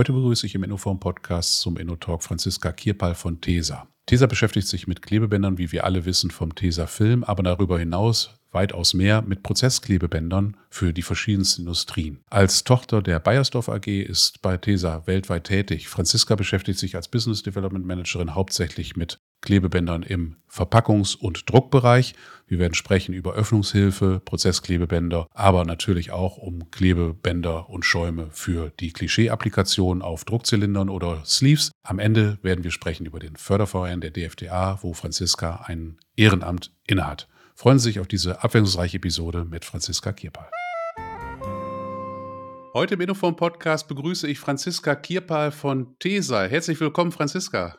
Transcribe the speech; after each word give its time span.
Heute 0.00 0.14
begrüße 0.14 0.46
ich 0.46 0.54
im 0.54 0.64
Innoform 0.64 0.98
Podcast 0.98 1.60
zum 1.60 1.76
InnoTalk 1.76 2.22
Franziska 2.22 2.72
Kierpal 2.72 3.14
von 3.14 3.42
TESA. 3.42 3.86
TESA 4.06 4.24
beschäftigt 4.24 4.66
sich 4.66 4.86
mit 4.86 5.02
Klebebändern, 5.02 5.58
wie 5.58 5.72
wir 5.72 5.84
alle 5.84 6.06
wissen, 6.06 6.30
vom 6.30 6.54
TESA 6.54 6.86
Film, 6.86 7.22
aber 7.22 7.42
darüber 7.42 7.78
hinaus 7.78 8.40
weitaus 8.50 8.94
mehr 8.94 9.20
mit 9.20 9.42
Prozessklebebändern 9.42 10.56
für 10.70 10.94
die 10.94 11.02
verschiedensten 11.02 11.62
Industrien. 11.62 12.20
Als 12.30 12.64
Tochter 12.64 13.02
der 13.02 13.20
Bayersdorf 13.20 13.68
AG 13.68 13.88
ist 13.88 14.40
bei 14.40 14.56
TESA 14.56 15.06
weltweit 15.06 15.44
tätig. 15.44 15.88
Franziska 15.88 16.34
beschäftigt 16.34 16.78
sich 16.78 16.96
als 16.96 17.08
Business 17.08 17.42
Development 17.42 17.84
Managerin 17.84 18.34
hauptsächlich 18.34 18.96
mit 18.96 19.20
Klebebändern 19.40 20.02
im 20.02 20.36
Verpackungs- 20.50 21.16
und 21.16 21.50
Druckbereich. 21.50 22.14
Wir 22.46 22.58
werden 22.58 22.74
sprechen 22.74 23.14
über 23.14 23.34
Öffnungshilfe, 23.34 24.20
Prozessklebebänder, 24.24 25.26
aber 25.32 25.64
natürlich 25.64 26.10
auch 26.10 26.36
um 26.36 26.70
Klebebänder 26.70 27.70
und 27.70 27.84
Schäume 27.84 28.28
für 28.32 28.72
die 28.80 28.92
Klischee-Applikation 28.92 30.02
auf 30.02 30.24
Druckzylindern 30.24 30.88
oder 30.88 31.22
Sleeves. 31.24 31.70
Am 31.82 31.98
Ende 31.98 32.38
werden 32.42 32.64
wir 32.64 32.70
sprechen 32.70 33.06
über 33.06 33.18
den 33.18 33.36
Förderverein 33.36 34.00
der 34.00 34.10
DFDA, 34.10 34.78
wo 34.82 34.92
Franziska 34.92 35.64
ein 35.66 35.98
Ehrenamt 36.16 36.72
innehat. 36.86 37.28
Freuen 37.54 37.78
Sie 37.78 37.90
sich 37.90 38.00
auf 38.00 38.08
diese 38.08 38.42
abwechslungsreiche 38.42 38.96
Episode 38.96 39.44
mit 39.44 39.64
Franziska 39.64 40.12
Kierpal. 40.12 40.50
Heute 42.72 42.94
im 42.94 43.00
Innoform 43.00 43.34
Podcast 43.34 43.88
begrüße 43.88 44.28
ich 44.28 44.38
Franziska 44.38 44.94
Kierpal 44.94 45.50
von 45.50 45.98
TESA. 45.98 46.44
Herzlich 46.44 46.78
willkommen, 46.80 47.10
Franziska. 47.10 47.78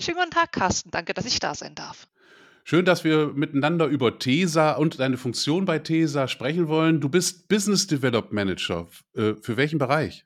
Schönen 0.00 0.16
guten 0.16 0.30
Tag, 0.30 0.52
Carsten. 0.52 0.90
Danke, 0.90 1.12
dass 1.12 1.26
ich 1.26 1.40
da 1.40 1.54
sein 1.54 1.74
darf. 1.74 2.08
Schön, 2.64 2.86
dass 2.86 3.04
wir 3.04 3.34
miteinander 3.34 3.84
über 3.84 4.18
TESA 4.18 4.72
und 4.72 4.98
deine 4.98 5.18
Funktion 5.18 5.66
bei 5.66 5.78
TESA 5.78 6.26
sprechen 6.26 6.68
wollen. 6.68 7.02
Du 7.02 7.10
bist 7.10 7.48
Business 7.48 7.86
Development 7.86 8.32
Manager. 8.32 8.88
Äh, 9.14 9.34
für 9.42 9.58
welchen 9.58 9.78
Bereich? 9.78 10.24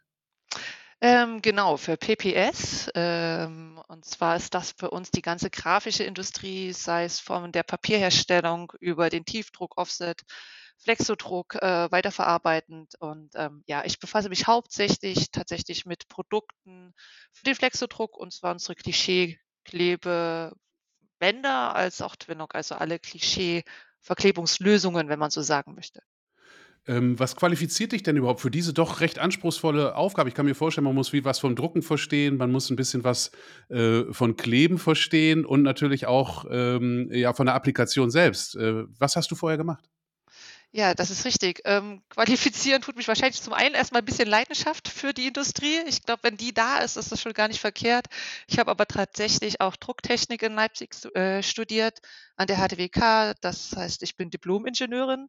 Ähm, 1.00 1.42
genau, 1.42 1.76
für 1.76 1.96
PPS. 1.96 2.88
Ähm, 2.94 3.80
und 3.88 4.04
zwar 4.04 4.36
ist 4.36 4.54
das 4.54 4.70
für 4.78 4.90
uns 4.90 5.10
die 5.10 5.22
ganze 5.22 5.50
grafische 5.50 6.04
Industrie, 6.04 6.72
sei 6.72 7.04
es 7.04 7.18
von 7.18 7.50
der 7.50 7.64
Papierherstellung 7.64 8.72
über 8.78 9.10
den 9.10 9.24
Tiefdruck, 9.24 9.76
Offset, 9.76 10.22
Flexodruck, 10.78 11.56
äh, 11.56 11.90
weiterverarbeitend. 11.90 12.94
Und 13.00 13.30
ähm, 13.34 13.64
ja, 13.66 13.84
ich 13.84 13.98
befasse 13.98 14.28
mich 14.28 14.46
hauptsächlich 14.46 15.32
tatsächlich 15.32 15.84
mit 15.84 16.08
Produkten 16.08 16.94
für 17.32 17.44
den 17.44 17.56
Flexodruck 17.56 18.16
und 18.16 18.32
zwar 18.32 18.52
unsere 18.52 18.76
Klischee 18.76 19.40
Klebebänder 19.64 20.54
als 21.74 22.02
auch 22.02 22.16
Twinlock, 22.16 22.54
also 22.54 22.74
alle 22.76 22.98
Klischee-Verklebungslösungen, 22.98 25.08
wenn 25.08 25.18
man 25.18 25.30
so 25.30 25.42
sagen 25.42 25.74
möchte. 25.74 26.02
Ähm, 26.86 27.18
was 27.18 27.34
qualifiziert 27.34 27.92
dich 27.92 28.02
denn 28.02 28.16
überhaupt 28.16 28.40
für 28.40 28.50
diese 28.50 28.74
doch 28.74 29.00
recht 29.00 29.18
anspruchsvolle 29.18 29.96
Aufgabe? 29.96 30.28
Ich 30.28 30.34
kann 30.34 30.44
mir 30.44 30.54
vorstellen, 30.54 30.84
man 30.84 30.94
muss 30.94 31.10
viel 31.10 31.24
was 31.24 31.38
vom 31.38 31.56
Drucken 31.56 31.80
verstehen, 31.80 32.36
man 32.36 32.52
muss 32.52 32.68
ein 32.68 32.76
bisschen 32.76 33.04
was 33.04 33.30
äh, 33.70 34.02
von 34.10 34.36
Kleben 34.36 34.78
verstehen 34.78 35.46
und 35.46 35.62
natürlich 35.62 36.06
auch 36.06 36.44
ähm, 36.50 37.08
ja, 37.10 37.32
von 37.32 37.46
der 37.46 37.54
Applikation 37.54 38.10
selbst. 38.10 38.56
Äh, 38.56 38.84
was 38.98 39.16
hast 39.16 39.30
du 39.30 39.34
vorher 39.34 39.56
gemacht? 39.56 39.88
Ja, 40.76 40.92
das 40.92 41.10
ist 41.10 41.24
richtig. 41.24 41.60
Ähm, 41.66 42.02
qualifizieren 42.10 42.82
tut 42.82 42.96
mich 42.96 43.06
wahrscheinlich 43.06 43.40
zum 43.40 43.52
einen 43.52 43.76
erstmal 43.76 44.02
ein 44.02 44.04
bisschen 44.04 44.28
Leidenschaft 44.28 44.88
für 44.88 45.12
die 45.12 45.28
Industrie. 45.28 45.78
Ich 45.86 46.02
glaube, 46.02 46.24
wenn 46.24 46.36
die 46.36 46.52
da 46.52 46.78
ist, 46.78 46.96
ist 46.96 47.12
das 47.12 47.20
schon 47.22 47.32
gar 47.32 47.46
nicht 47.46 47.60
verkehrt. 47.60 48.06
Ich 48.48 48.58
habe 48.58 48.72
aber 48.72 48.84
tatsächlich 48.86 49.60
auch 49.60 49.76
Drucktechnik 49.76 50.42
in 50.42 50.54
Leipzig 50.54 50.96
äh, 51.14 51.44
studiert 51.44 52.00
an 52.34 52.48
der 52.48 52.56
HTWK. 52.56 53.34
Das 53.40 53.76
heißt, 53.76 54.02
ich 54.02 54.16
bin 54.16 54.30
Diplom-Ingenieurin. 54.30 55.28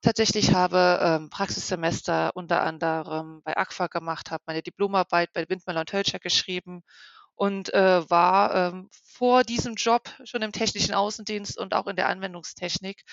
Tatsächlich 0.00 0.52
habe 0.52 0.98
ähm, 1.00 1.30
Praxissemester 1.30 2.32
unter 2.34 2.62
anderem 2.62 3.40
bei 3.44 3.56
AGFA 3.56 3.86
gemacht, 3.86 4.32
habe 4.32 4.42
meine 4.46 4.62
Diplomarbeit 4.62 5.32
bei 5.32 5.48
Windmüller 5.48 5.80
und 5.80 5.92
Hölscher 5.92 6.18
geschrieben 6.18 6.82
und 7.36 7.72
äh, 7.72 8.10
war 8.10 8.54
ähm, 8.54 8.88
vor 9.04 9.44
diesem 9.44 9.74
Job 9.74 10.10
schon 10.24 10.42
im 10.42 10.52
technischen 10.52 10.94
Außendienst 10.94 11.56
und 11.58 11.72
auch 11.74 11.86
in 11.86 11.96
der 11.96 12.08
Anwendungstechnik 12.08 13.04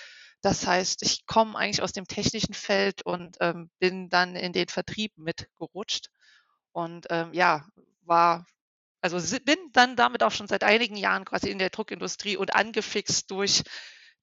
das 0.42 0.66
heißt, 0.66 1.02
ich 1.02 1.26
komme 1.26 1.58
eigentlich 1.58 1.82
aus 1.82 1.92
dem 1.92 2.06
technischen 2.06 2.54
Feld 2.54 3.02
und 3.04 3.36
ähm, 3.40 3.70
bin 3.78 4.08
dann 4.08 4.36
in 4.36 4.52
den 4.52 4.68
Vertrieb 4.68 5.12
mitgerutscht 5.16 6.08
und 6.72 7.06
ähm, 7.10 7.32
ja, 7.32 7.66
war, 8.02 8.46
also 9.00 9.18
bin 9.44 9.58
dann 9.72 9.96
damit 9.96 10.22
auch 10.22 10.32
schon 10.32 10.48
seit 10.48 10.64
einigen 10.64 10.96
Jahren 10.96 11.24
quasi 11.24 11.50
in 11.50 11.58
der 11.58 11.70
Druckindustrie 11.70 12.36
und 12.36 12.54
angefixt 12.54 13.30
durch 13.30 13.62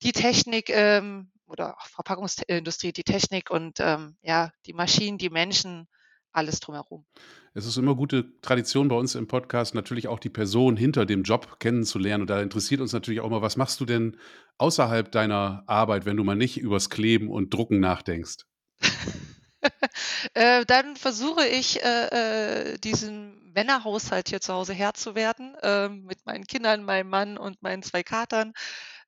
die 0.04 0.12
Technik 0.12 0.70
ähm, 0.70 1.32
oder 1.46 1.78
Verpackungsindustrie, 1.82 2.94
die 2.94 3.04
Technik 3.04 3.50
und 3.50 3.80
ähm, 3.80 4.18
ja, 4.22 4.52
die 4.66 4.74
Maschinen, 4.74 5.18
die 5.18 5.30
Menschen, 5.30 5.88
alles 6.32 6.60
drumherum. 6.60 7.06
Es 7.54 7.66
ist 7.66 7.78
immer 7.78 7.96
gute 7.96 8.40
Tradition 8.42 8.88
bei 8.88 8.96
uns 8.96 9.16
im 9.16 9.28
Podcast, 9.28 9.74
natürlich 9.74 10.08
auch 10.08 10.20
die 10.20 10.30
Person 10.30 10.78
hinter 10.78 11.06
dem 11.06 11.24
Job 11.24 11.60
kennenzulernen. 11.60 12.22
Und 12.22 12.30
da 12.30 12.42
interessiert 12.42 12.82
uns 12.82 12.94
natürlich 12.94 13.22
auch 13.22 13.30
mal, 13.30 13.42
was 13.42 13.58
machst 13.58 13.80
du 13.80 13.86
denn 13.86 14.18
außerhalb 14.60 15.12
deiner 15.12 15.64
Arbeit, 15.66 16.06
wenn 16.06 16.18
du 16.18 16.24
mal 16.24 16.36
nicht 16.36 16.58
übers 16.58 16.90
Kleben 16.90 17.30
und 17.30 17.54
Drucken 17.54 17.80
nachdenkst? 17.80 18.46
äh, 20.34 20.66
dann 20.66 20.96
versuche 20.96 21.48
ich, 21.48 21.84
äh, 21.84 22.74
äh, 22.74 22.78
diesen 22.78 23.52
Männerhaushalt 23.54 24.30
hier 24.30 24.40
zu 24.40 24.54
Hause 24.54 24.74
Herr 24.74 24.94
zu 24.94 25.16
werden, 25.16 25.56
äh, 25.64 25.90
mit 25.90 26.26
meinen 26.28 26.46
Kindern, 26.46 26.84
meinem 26.84 27.10
Mann 27.10 27.38
und 27.40 27.64
meinen 27.64 27.82
zwei 27.82 28.04
Katern. 28.04 28.54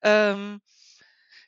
Ähm, 0.02 0.60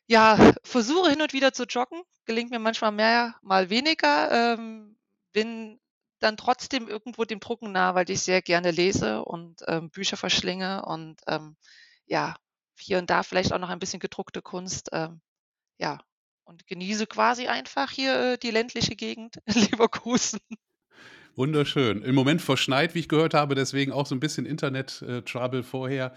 ja, 0.06 0.54
versuche 0.64 1.10
hin 1.10 1.22
und 1.22 1.34
wieder 1.34 1.54
zu 1.54 1.64
joggen, 1.64 2.04
gelingt 2.26 2.52
mir 2.52 2.60
manchmal 2.60 2.92
mehr, 2.92 3.36
mal 3.42 3.70
weniger. 3.70 4.54
Ähm, 4.54 4.98
bin 5.34 5.80
dann 6.19 6.38
trotzdem 6.38 6.88
irgendwo 6.88 7.25
dem 7.25 7.40
Drucken 7.40 7.72
nah, 7.72 7.96
weil 7.96 8.09
ich 8.09 8.22
sehr 8.22 8.42
gerne 8.42 8.72
lese 8.72 9.24
und 9.24 9.64
ähm, 9.68 9.90
Bücher 9.90 10.18
verschlinge 10.18 10.86
und 10.86 11.19
ähm, 11.28 11.56
ja, 12.06 12.36
hier 12.78 13.00
und 13.00 13.09
da 13.09 13.24
vielleicht 13.24 13.53
auch 13.53 13.59
noch 13.59 13.69
ein 13.69 13.80
bisschen 13.80 14.00
gedruckte 14.00 14.42
Kunst. 14.42 14.90
Ähm, 14.92 15.22
ja, 15.80 16.00
und 16.44 16.68
genieße 16.68 17.08
quasi 17.08 17.47
einfach 17.47 17.92
hier 17.92 18.34
äh, 18.34 18.38
die 18.38 18.52
ländliche 18.52 18.96
Gegend 18.96 19.38
Leverkusen. 19.47 20.40
Wunderschön. 21.36 22.02
Im 22.02 22.14
Moment 22.14 22.42
verschneit, 22.42 22.94
wie 22.94 23.00
ich 23.00 23.08
gehört 23.08 23.34
habe, 23.34 23.56
deswegen 23.56 23.94
auch 23.94 24.06
so 24.06 24.14
ein 24.14 24.19
bisschen 24.19 24.46
Internet-Trouble 24.46 25.64
vorher. 25.64 26.14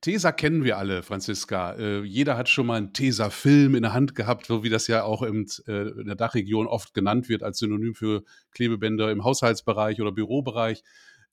Tesa 0.00 0.32
kennen 0.32 0.64
wir 0.64 0.76
alle, 0.76 1.04
Franziska. 1.04 1.74
Äh, 1.74 2.02
jeder 2.02 2.36
hat 2.36 2.48
schon 2.48 2.66
mal 2.66 2.74
einen 2.74 2.92
Tesa-Film 2.92 3.76
in 3.76 3.82
der 3.82 3.92
Hand 3.92 4.16
gehabt, 4.16 4.46
so 4.46 4.64
wie 4.64 4.68
das 4.68 4.88
ja 4.88 5.04
auch 5.04 5.22
äh, 5.22 5.28
in 5.28 6.06
der 6.06 6.16
Dachregion 6.16 6.66
oft 6.66 6.94
genannt 6.94 7.28
wird 7.28 7.44
als 7.44 7.58
Synonym 7.58 7.94
für 7.94 8.24
Klebebänder 8.50 9.10
im 9.12 9.22
Haushaltsbereich 9.22 10.00
oder 10.00 10.10
Bürobereich. 10.10 10.82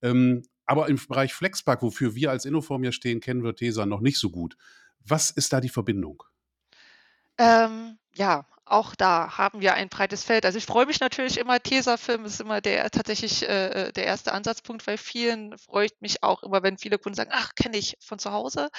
Ähm, 0.04 0.44
aber 0.66 0.88
im 0.90 1.00
Bereich 1.08 1.34
Flexpack, 1.34 1.82
wofür 1.82 2.14
wir 2.16 2.30
als 2.30 2.46
Innoform 2.46 2.84
ja 2.84 2.92
stehen, 2.92 3.20
kennen 3.20 3.44
wir 3.44 3.56
Tesa 3.56 3.86
noch 3.86 4.02
nicht 4.02 4.20
so 4.20 4.30
gut. 4.30 4.56
Was 5.06 5.32
ist 5.32 5.52
da 5.52 5.60
die 5.60 5.70
Verbindung? 5.70 6.24
Ähm, 7.38 7.98
ja, 8.14 8.46
auch 8.74 8.96
da 8.96 9.38
haben 9.38 9.62
wir 9.62 9.76
ein 9.76 9.90
breites 9.90 10.24
Feld. 10.24 10.46
Also 10.46 10.58
ich 10.58 10.66
freue 10.66 10.86
mich 10.88 11.00
natürlich 11.00 11.38
immer, 11.38 11.62
Tesafilm 11.62 12.26
ist 12.26 12.42
immer 12.42 12.60
der 12.60 12.90
tatsächlich 12.90 13.48
äh, 13.48 13.92
der 13.92 14.06
erste 14.06 14.34
Ansatzpunkt 14.34 14.86
bei 14.86 14.98
vielen. 14.98 15.58
Freut 15.60 15.94
mich 16.02 16.24
auch 16.24 16.44
immer, 16.44 16.64
wenn 16.64 16.78
viele 16.78 16.98
Kunden 16.98 17.16
sagen, 17.16 17.30
ach, 17.32 17.54
kenne 17.56 17.78
ich 17.78 17.96
von 18.02 18.20
zu 18.20 18.32
Hause. 18.32 18.70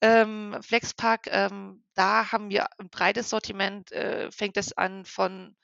Ähm, 0.00 0.56
Flexpack, 0.62 1.28
ähm, 1.30 1.84
da 1.94 2.32
haben 2.32 2.48
wir 2.50 2.66
ein 2.78 2.88
breites 2.88 3.30
Sortiment, 3.30 3.92
äh, 3.92 4.30
fängt 4.32 4.56
es 4.56 4.76
an 4.76 5.04
von 5.04 5.54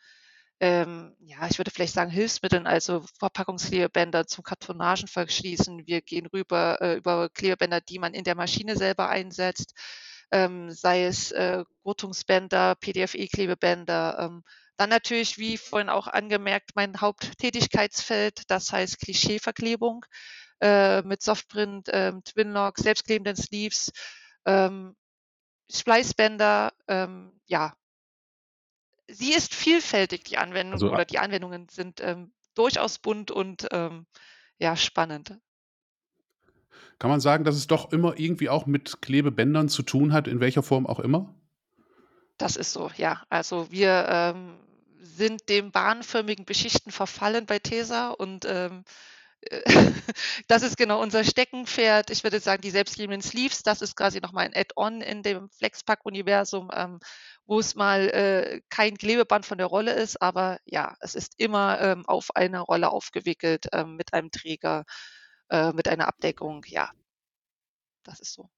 ähm, 0.62 1.16
ja, 1.20 1.46
ich 1.48 1.56
würde 1.58 1.70
vielleicht 1.70 1.94
sagen 1.94 2.10
Hilfsmitteln, 2.10 2.66
also 2.66 3.02
Verpackungsklebebänder 3.18 4.26
zum 4.26 4.44
Kartonagen 4.44 5.08
verschließen. 5.08 5.86
Wir 5.86 6.02
gehen 6.02 6.26
rüber 6.26 6.78
äh, 6.82 6.96
über 6.96 7.30
Klebebänder, 7.30 7.80
die 7.80 7.98
man 7.98 8.12
in 8.12 8.24
der 8.24 8.34
Maschine 8.34 8.76
selber 8.76 9.08
einsetzt 9.08 9.74
ähm, 10.30 10.70
sei 10.70 11.04
es 11.04 11.32
äh, 11.32 11.64
Gurtungsbänder, 11.82 12.76
PDFE-Klebebänder. 12.76 14.18
Ähm, 14.20 14.44
dann 14.76 14.90
natürlich, 14.90 15.38
wie 15.38 15.58
vorhin 15.58 15.88
auch 15.88 16.06
angemerkt, 16.06 16.70
mein 16.74 17.00
Haupttätigkeitsfeld, 17.00 18.50
das 18.50 18.72
heißt 18.72 18.98
Klischeeverklebung 18.98 20.06
äh, 20.60 21.02
mit 21.02 21.22
Softprint, 21.22 21.88
ähm, 21.92 22.22
Twinlock, 22.24 22.78
selbstklebenden 22.78 23.36
Sleeves, 23.36 23.92
ähm, 24.46 24.96
Spleißbänder, 25.70 26.72
ähm, 26.88 27.38
ja. 27.46 27.74
Sie 29.08 29.32
ist 29.32 29.54
vielfältig, 29.54 30.24
die 30.24 30.38
Anwendung, 30.38 30.74
also, 30.74 30.90
oder 30.90 31.04
die 31.04 31.18
Anwendungen 31.18 31.68
sind 31.68 32.00
ähm, 32.00 32.32
durchaus 32.54 32.98
bunt 32.98 33.30
und 33.30 33.68
ähm, 33.72 34.06
ja, 34.58 34.76
spannend. 34.76 35.38
Kann 37.00 37.10
man 37.10 37.20
sagen, 37.20 37.44
dass 37.44 37.56
es 37.56 37.66
doch 37.66 37.92
immer 37.92 38.18
irgendwie 38.18 38.50
auch 38.50 38.66
mit 38.66 39.00
Klebebändern 39.00 39.70
zu 39.70 39.82
tun 39.82 40.12
hat, 40.12 40.28
in 40.28 40.38
welcher 40.38 40.62
Form 40.62 40.86
auch 40.86 41.00
immer? 41.00 41.34
Das 42.36 42.56
ist 42.56 42.72
so, 42.72 42.90
ja. 42.96 43.22
Also 43.30 43.72
wir 43.72 44.06
ähm, 44.08 44.58
sind 45.00 45.48
dem 45.48 45.72
bahnförmigen 45.72 46.44
Beschichten 46.44 46.92
verfallen 46.92 47.46
bei 47.46 47.58
Tesa 47.58 48.10
und 48.10 48.44
ähm, 48.46 48.84
äh, 49.40 49.62
das 50.46 50.62
ist 50.62 50.76
genau 50.76 51.00
unser 51.00 51.24
Steckenpferd. 51.24 52.10
Ich 52.10 52.22
würde 52.22 52.38
sagen, 52.38 52.60
die 52.60 52.70
selbstklebenden 52.70 53.22
Sleeves, 53.22 53.62
das 53.62 53.80
ist 53.80 53.96
quasi 53.96 54.20
noch 54.20 54.32
mal 54.32 54.44
ein 54.44 54.54
Add-on 54.54 55.00
in 55.00 55.22
dem 55.22 55.48
Flexpack-Universum, 55.48 56.70
ähm, 56.74 57.00
wo 57.46 57.60
es 57.60 57.76
mal 57.76 58.10
äh, 58.10 58.60
kein 58.68 58.98
Klebeband 58.98 59.46
von 59.46 59.56
der 59.56 59.68
Rolle 59.68 59.94
ist, 59.94 60.20
aber 60.20 60.58
ja, 60.66 60.96
es 61.00 61.14
ist 61.14 61.32
immer 61.38 61.80
ähm, 61.80 62.06
auf 62.06 62.36
einer 62.36 62.60
Rolle 62.60 62.90
aufgewickelt 62.90 63.68
ähm, 63.72 63.96
mit 63.96 64.12
einem 64.12 64.30
Träger, 64.30 64.84
äh, 65.50 65.72
mit 65.72 65.88
einer 65.88 66.08
Abdeckung. 66.08 66.64
Ja, 66.66 66.90
das 68.04 68.20
ist 68.20 68.32
so. 68.32 68.48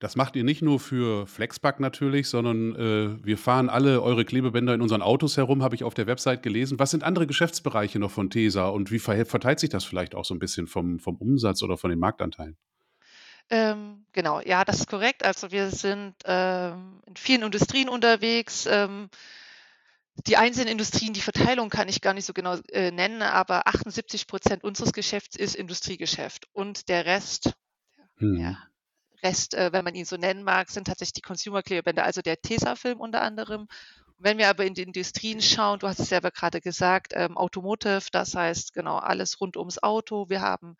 Das 0.00 0.14
macht 0.14 0.36
ihr 0.36 0.44
nicht 0.44 0.62
nur 0.62 0.78
für 0.78 1.26
Flexpack 1.26 1.80
natürlich, 1.80 2.28
sondern 2.28 2.76
äh, 2.76 3.24
wir 3.24 3.36
fahren 3.36 3.68
alle 3.68 4.00
eure 4.00 4.24
Klebebänder 4.24 4.72
in 4.72 4.80
unseren 4.80 5.02
Autos 5.02 5.36
herum, 5.36 5.62
habe 5.62 5.74
ich 5.74 5.82
auf 5.82 5.94
der 5.94 6.06
Website 6.06 6.44
gelesen. 6.44 6.78
Was 6.78 6.92
sind 6.92 7.02
andere 7.02 7.26
Geschäftsbereiche 7.26 7.98
noch 7.98 8.12
von 8.12 8.30
TESA 8.30 8.68
und 8.68 8.92
wie 8.92 9.00
verteilt 9.00 9.58
sich 9.58 9.70
das 9.70 9.84
vielleicht 9.84 10.14
auch 10.14 10.24
so 10.24 10.34
ein 10.34 10.38
bisschen 10.38 10.68
vom, 10.68 11.00
vom 11.00 11.16
Umsatz 11.16 11.64
oder 11.64 11.76
von 11.76 11.90
den 11.90 11.98
Marktanteilen? 11.98 12.56
Ähm, 13.50 14.04
genau, 14.12 14.40
ja, 14.40 14.64
das 14.64 14.80
ist 14.80 14.88
korrekt. 14.88 15.24
Also 15.24 15.50
wir 15.50 15.70
sind 15.70 16.14
ähm, 16.26 17.00
in 17.06 17.16
vielen 17.16 17.42
Industrien 17.42 17.88
unterwegs. 17.88 18.66
Ähm, 18.70 19.08
die 20.26 20.36
einzelnen 20.36 20.68
Industrien, 20.68 21.12
die 21.12 21.20
Verteilung 21.20 21.70
kann 21.70 21.88
ich 21.88 22.00
gar 22.00 22.14
nicht 22.14 22.24
so 22.24 22.32
genau 22.32 22.56
äh, 22.72 22.90
nennen, 22.90 23.22
aber 23.22 23.66
78 23.66 24.26
Prozent 24.26 24.64
unseres 24.64 24.92
Geschäfts 24.92 25.36
ist 25.36 25.54
Industriegeschäft 25.54 26.48
und 26.52 26.88
der 26.88 27.06
Rest, 27.06 27.52
hm. 28.16 28.36
ja, 28.36 28.58
Rest, 29.22 29.54
äh, 29.54 29.72
wenn 29.72 29.84
man 29.84 29.94
ihn 29.94 30.04
so 30.04 30.16
nennen 30.16 30.42
mag, 30.44 30.70
sind 30.70 30.86
tatsächlich 30.86 31.14
die 31.14 31.22
Consumer-Klebebänder, 31.22 32.04
also 32.04 32.22
der 32.22 32.40
Tesa-Film 32.40 33.00
unter 33.00 33.22
anderem. 33.22 33.68
Wenn 34.18 34.38
wir 34.38 34.48
aber 34.48 34.64
in 34.64 34.74
die 34.74 34.82
Industrien 34.82 35.40
schauen, 35.40 35.78
du 35.78 35.88
hast 35.88 36.00
es 36.00 36.08
selber 36.08 36.30
gerade 36.30 36.60
gesagt, 36.60 37.12
ähm, 37.14 37.36
Automotive, 37.36 38.06
das 38.10 38.34
heißt 38.34 38.74
genau 38.74 38.96
alles 38.96 39.40
rund 39.40 39.56
ums 39.56 39.80
Auto. 39.82 40.28
Wir 40.28 40.40
haben 40.40 40.76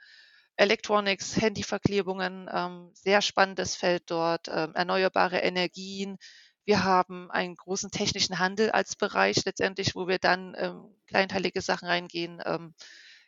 Electronics, 0.57 1.41
Handyverklebungen, 1.41 2.49
ähm, 2.53 2.91
sehr 2.95 3.23
spannendes 3.23 3.77
Feld 3.77 4.05
dort, 4.07 4.49
ähm, 4.49 4.75
erneuerbare 4.75 5.39
Energien. 5.39 6.19
Wir 6.69 6.85
haben 6.85 7.31
einen 7.31 7.57
großen 7.57 7.91
technischen 7.91 8.39
Handel 8.39 8.71
als 8.71 8.95
Bereich 8.95 9.43
letztendlich, 9.47 9.95
wo 9.95 10.07
wir 10.07 10.19
dann 10.19 10.55
ähm, 10.59 10.95
kleinteilige 11.07 11.63
Sachen 11.63 11.89
reingehen. 11.89 12.43
Ähm, 12.45 12.75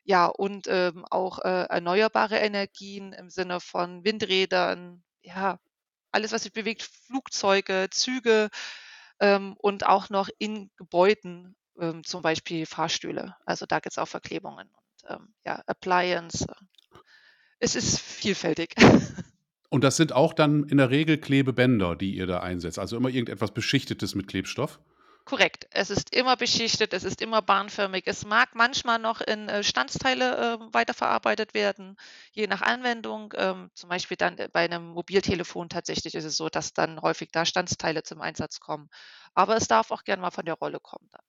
ja, 0.04 0.26
und 0.26 0.66
ähm, 0.68 1.06
auch 1.10 1.38
äh, 1.38 1.64
erneuerbare 1.70 2.36
Energien 2.36 3.14
im 3.14 3.30
Sinne 3.30 3.58
von 3.60 4.04
Windrädern, 4.04 5.02
ja, 5.22 5.58
alles, 6.12 6.32
was 6.32 6.42
sich 6.42 6.52
bewegt, 6.52 6.82
Flugzeuge, 6.82 7.88
Züge 7.90 8.50
ähm, 9.20 9.54
und 9.56 9.86
auch 9.86 10.10
noch 10.10 10.28
in 10.36 10.70
Gebäuden, 10.76 11.56
ähm, 11.80 12.04
zum 12.04 12.20
Beispiel 12.20 12.66
Fahrstühle. 12.66 13.36
Also 13.46 13.64
da 13.64 13.80
gibt 13.80 13.94
es 13.94 13.98
auch 13.98 14.08
Verklebungen 14.08 14.68
und 14.68 15.10
ähm, 15.10 15.34
ja, 15.46 15.62
Appliance. 15.66 16.46
Es 17.58 17.74
ist 17.74 18.00
vielfältig. 18.00 18.74
Und 19.70 19.84
das 19.84 19.96
sind 19.96 20.12
auch 20.12 20.32
dann 20.32 20.64
in 20.64 20.78
der 20.78 20.90
Regel 20.90 21.16
Klebebänder, 21.16 21.96
die 21.96 22.14
ihr 22.16 22.26
da 22.26 22.40
einsetzt. 22.40 22.78
Also 22.78 22.96
immer 22.96 23.08
irgendetwas 23.08 23.52
Beschichtetes 23.52 24.14
mit 24.16 24.26
Klebstoff? 24.26 24.80
Korrekt. 25.24 25.68
Es 25.70 25.90
ist 25.90 26.12
immer 26.12 26.36
beschichtet, 26.36 26.92
es 26.92 27.04
ist 27.04 27.20
immer 27.20 27.40
bahnförmig. 27.40 28.02
Es 28.06 28.24
mag 28.24 28.48
manchmal 28.54 28.98
noch 28.98 29.20
in 29.20 29.48
äh, 29.48 29.62
Standsteile 29.62 30.58
äh, 30.58 30.74
weiterverarbeitet 30.74 31.54
werden, 31.54 31.96
je 32.32 32.48
nach 32.48 32.62
Anwendung. 32.62 33.32
Ähm, 33.36 33.70
zum 33.74 33.90
Beispiel 33.90 34.16
dann 34.16 34.36
äh, 34.38 34.48
bei 34.52 34.64
einem 34.64 34.88
Mobiltelefon 34.88 35.68
tatsächlich 35.68 36.16
ist 36.16 36.24
es 36.24 36.36
so, 36.36 36.48
dass 36.48 36.72
dann 36.72 37.00
häufig 37.00 37.30
da 37.30 37.44
Standsteile 37.44 38.02
zum 38.02 38.20
Einsatz 38.20 38.58
kommen. 38.58 38.88
Aber 39.34 39.56
es 39.56 39.68
darf 39.68 39.92
auch 39.92 40.02
gern 40.02 40.20
mal 40.20 40.32
von 40.32 40.46
der 40.46 40.54
Rolle 40.54 40.80
kommen 40.80 41.08
dann. 41.12 41.22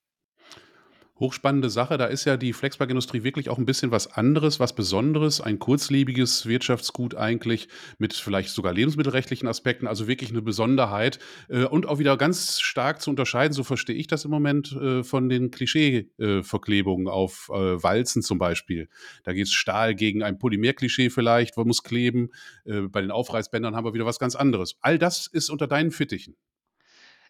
Hochspannende 1.21 1.69
Sache. 1.69 1.97
Da 1.97 2.05
ist 2.05 2.25
ja 2.25 2.35
die 2.35 2.51
Flexpack-Industrie 2.51 3.23
wirklich 3.23 3.49
auch 3.49 3.59
ein 3.59 3.65
bisschen 3.65 3.91
was 3.91 4.11
anderes, 4.11 4.59
was 4.59 4.73
Besonderes, 4.73 5.39
ein 5.39 5.59
kurzlebiges 5.59 6.47
Wirtschaftsgut 6.47 7.15
eigentlich 7.15 7.69
mit 7.99 8.13
vielleicht 8.13 8.49
sogar 8.49 8.73
lebensmittelrechtlichen 8.73 9.47
Aspekten, 9.47 9.87
also 9.87 10.07
wirklich 10.07 10.31
eine 10.31 10.41
Besonderheit 10.41 11.19
äh, 11.47 11.63
und 11.63 11.85
auch 11.85 11.99
wieder 11.99 12.17
ganz 12.17 12.59
stark 12.59 13.01
zu 13.01 13.11
unterscheiden, 13.11 13.53
so 13.53 13.63
verstehe 13.63 13.95
ich 13.95 14.07
das 14.07 14.25
im 14.25 14.31
Moment, 14.31 14.73
äh, 14.73 15.03
von 15.03 15.29
den 15.29 15.51
Klischee-Verklebungen 15.51 17.07
auf 17.07 17.49
äh, 17.53 17.81
Walzen 17.81 18.23
zum 18.23 18.39
Beispiel. 18.39 18.89
Da 19.23 19.33
geht 19.33 19.45
es 19.45 19.53
Stahl 19.53 19.93
gegen 19.93 20.23
ein 20.23 20.39
Polymer-Klischee 20.39 21.11
vielleicht, 21.11 21.55
wo 21.55 21.63
muss 21.63 21.83
kleben. 21.83 22.29
Bei 22.65 23.01
den 23.01 23.11
Aufreißbändern 23.11 23.75
haben 23.75 23.85
wir 23.85 23.93
wieder 23.93 24.05
was 24.05 24.17
ganz 24.17 24.35
anderes. 24.35 24.75
All 24.81 24.97
das 24.97 25.27
ist 25.27 25.51
unter 25.51 25.67
deinen 25.67 25.91
Fittichen. 25.91 26.35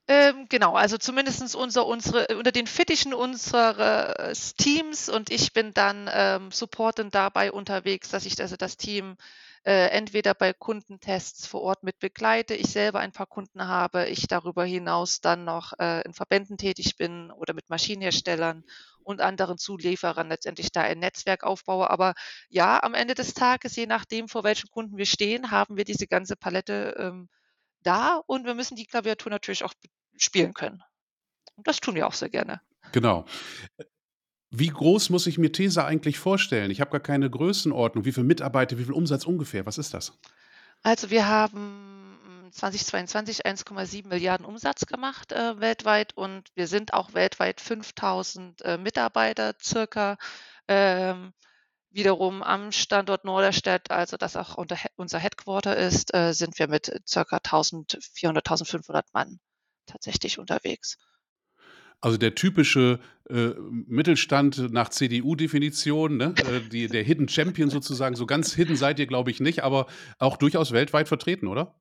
Ähm, 0.08 0.48
genau, 0.50 0.74
also 0.76 0.98
zumindest 0.98 1.56
unser, 1.56 1.86
unsere, 1.86 2.28
unter 2.38 2.52
den 2.52 2.68
Fittichen 2.68 3.14
unseres 3.14 4.56
Teams 4.56 5.10
und 5.10 5.30
ich 5.32 5.54
bin 5.54 5.74
dann 5.74 6.10
ähm, 6.12 6.52
supportend 6.52 7.16
dabei 7.16 7.52
unterwegs, 7.52 8.10
dass 8.10 8.26
ich 8.26 8.40
also 8.42 8.58
das 8.58 8.78
Team 8.78 9.16
äh, 9.64 9.90
entweder 9.90 10.34
bei 10.34 10.54
Kundentests 10.54 11.46
vor 11.46 11.62
Ort 11.62 11.84
mit 11.84 12.00
begleite, 12.00 12.56
ich 12.56 12.72
selber 12.72 13.00
ein 13.00 13.12
paar 13.12 13.28
Kunden 13.28 13.68
habe, 13.68 14.08
ich 14.08 14.28
darüber 14.28 14.66
hinaus 14.66 15.22
dann 15.22 15.44
noch 15.44 15.74
äh, 15.80 16.02
in 16.02 16.14
Verbänden 16.14 16.58
tätig 16.58 16.98
bin 16.98 17.32
oder 17.32 17.54
mit 17.54 17.70
Maschinenherstellern 17.70 18.64
und 19.04 19.22
anderen 19.22 19.58
Zulieferern 19.60 20.30
letztendlich 20.30 20.72
da 20.72 20.82
ein 20.82 21.00
Netzwerk 21.00 21.44
aufbaue. 21.44 21.90
Aber 21.90 22.16
ja, 22.50 22.82
am 22.82 22.96
Ende 22.96 23.14
des 23.14 23.34
Tages, 23.36 23.76
je 23.76 23.86
nachdem, 23.86 24.28
vor 24.28 24.44
welchem 24.44 24.70
Kunden 24.72 24.98
wir 24.98 25.06
stehen, 25.06 25.52
haben 25.52 25.78
wir 25.78 25.86
diese 25.86 26.08
ganze 26.08 26.36
Palette 26.36 26.96
ähm, 26.98 27.30
da 27.84 28.22
und 28.28 28.46
wir 28.46 28.56
müssen 28.56 28.76
die 28.76 28.86
Klaviatur 28.86 29.30
natürlich 29.30 29.64
auch 29.64 29.74
spielen 30.18 30.54
können. 30.54 30.82
Und 31.56 31.68
das 31.68 31.80
tun 31.80 31.96
wir 31.96 32.08
auch 32.08 32.14
sehr 32.14 32.30
gerne. 32.30 32.62
Genau. 32.92 33.26
Wie 34.50 34.68
groß 34.68 35.10
muss 35.10 35.28
ich 35.28 35.38
mir 35.38 35.52
Tesa 35.52 35.86
eigentlich 35.86 36.20
vorstellen? 36.20 36.72
Ich 36.72 36.82
habe 36.82 36.92
gar 36.92 37.00
keine 37.00 37.30
Größenordnung. 37.30 38.04
Wie 38.04 38.12
viele 38.12 38.26
Mitarbeiter, 38.26 38.78
wie 38.78 38.84
viel 38.84 38.94
Umsatz 38.94 39.26
ungefähr? 39.26 39.66
Was 39.66 39.78
ist 39.78 39.94
das? 39.94 40.20
Also 40.84 41.10
wir 41.10 41.28
haben 41.28 42.50
2022 42.52 43.46
1,7 43.46 44.08
Milliarden 44.08 44.46
Umsatz 44.46 44.86
gemacht 44.86 45.32
äh, 45.32 45.60
weltweit 45.60 46.18
und 46.18 46.50
wir 46.56 46.68
sind 46.68 46.94
auch 46.94 47.14
weltweit 47.14 47.62
5000 47.62 48.62
äh, 48.62 48.78
Mitarbeiter 48.78 49.56
circa. 49.62 50.18
Ähm, 50.68 51.34
Wiederum 51.92 52.42
am 52.42 52.72
Standort 52.72 53.26
Norderstedt, 53.26 53.92
also 53.92 54.16
das 54.16 54.38
auch 54.38 54.58
unser 54.96 55.20
Headquarter 55.20 55.76
ist, 55.76 56.14
äh, 56.14 56.34
sind 56.34 56.58
wir 56.58 56.68
mit 56.68 56.92
circa 57.06 57.38
1400, 57.38 58.46
1500 58.46 59.06
Mann 59.14 59.40
tatsächlich 59.86 60.40
unterwegs. 60.40 60.98
Also 62.00 62.18
der 62.18 62.34
typische 62.34 63.00
äh, 63.30 63.50
Mittelstand 63.70 64.72
nach 64.72 64.90
CDU-Definition, 64.90 66.18
ne? 66.18 66.34
äh, 66.38 66.68
die, 66.68 66.88
der 66.88 67.04
Hidden 67.04 67.28
Champion 67.28 67.70
sozusagen. 67.70 68.16
So 68.16 68.26
ganz 68.26 68.54
hidden 68.54 68.76
seid 68.76 68.98
ihr, 68.98 69.06
glaube 69.06 69.30
ich, 69.30 69.40
nicht, 69.40 69.64
aber 69.64 69.86
auch 70.18 70.38
durchaus 70.38 70.72
weltweit 70.72 71.08
vertreten, 71.08 71.48
oder? 71.48 71.76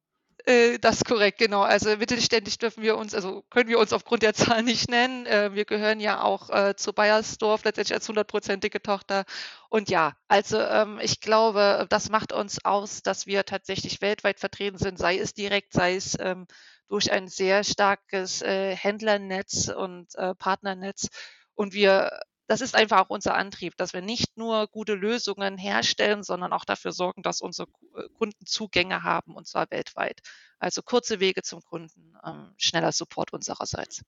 Äh, 0.47 0.79
das 0.79 1.05
korrekt, 1.05 1.39
genau. 1.39 1.63
Also 1.63 1.97
mittelständisch 1.97 2.59
dürfen 2.59 2.83
wir 2.83 2.97
uns, 2.97 3.15
also 3.15 3.43
können 3.51 3.69
wir 3.69 3.79
uns 3.79 3.93
aufgrund 3.93 4.23
der 4.23 4.35
Zahl 4.35 4.63
nicht 4.63 4.89
nennen. 4.91 5.27
Äh, 5.27 5.55
wir 5.55 5.65
gehören 5.65 6.01
ja 6.01 6.23
auch 6.23 6.51
äh, 6.51 6.77
zu 6.77 6.93
Bayersdorf 6.93 7.65
letztendlich 7.65 7.95
als 7.95 8.09
hundertprozentige 8.09 8.83
Tochter. 8.83 9.25
Und 9.69 9.91
ja, 9.91 10.15
also 10.29 10.61
ähm, 10.61 10.99
ich 11.03 11.21
glaube, 11.21 11.87
das 11.91 12.11
macht 12.11 12.33
uns 12.33 12.65
aus, 12.65 13.03
dass 13.03 13.27
wir 13.27 13.45
tatsächlich 13.45 14.01
weltweit 14.01 14.41
vertreten 14.41 14.79
sind, 14.79 14.99
sei 14.99 15.19
es 15.19 15.35
direkt, 15.35 15.73
sei 15.73 15.97
es 15.97 16.17
ähm, 16.21 16.47
durch 16.89 17.13
ein 17.13 17.29
sehr 17.29 17.65
starkes 17.65 18.43
äh, 18.43 18.75
Händlernetz 18.77 19.69
und 19.69 20.15
äh, 20.17 20.35
Partnernetz. 20.35 21.09
Und 21.55 21.75
wir 21.75 22.11
das 22.51 22.61
ist 22.61 22.75
einfach 22.75 22.99
auch 22.99 23.11
unser 23.11 23.37
Antrieb, 23.37 23.77
dass 23.77 23.93
wir 23.93 24.03
nicht 24.03 24.37
nur 24.37 24.67
gute 24.67 24.95
Lösungen 24.95 25.57
herstellen, 25.57 26.25
sondern 26.25 26.53
auch 26.53 26.65
dafür 26.65 26.91
sorgen, 26.91 27.23
dass 27.23 27.43
unsere 27.43 27.69
äh, 27.97 28.09
Kunden 28.19 28.45
Zugänge 28.45 29.05
haben 29.05 29.37
und 29.37 29.47
zwar 29.47 29.71
weltweit. 29.71 30.19
Also 30.59 30.83
kurze 30.83 31.21
Wege 31.21 31.43
zum 31.43 31.63
Kunden, 31.63 32.15
ähm, 32.27 32.53
schneller 32.57 32.91
Support 32.91 33.33
unsererseits. 33.33 34.03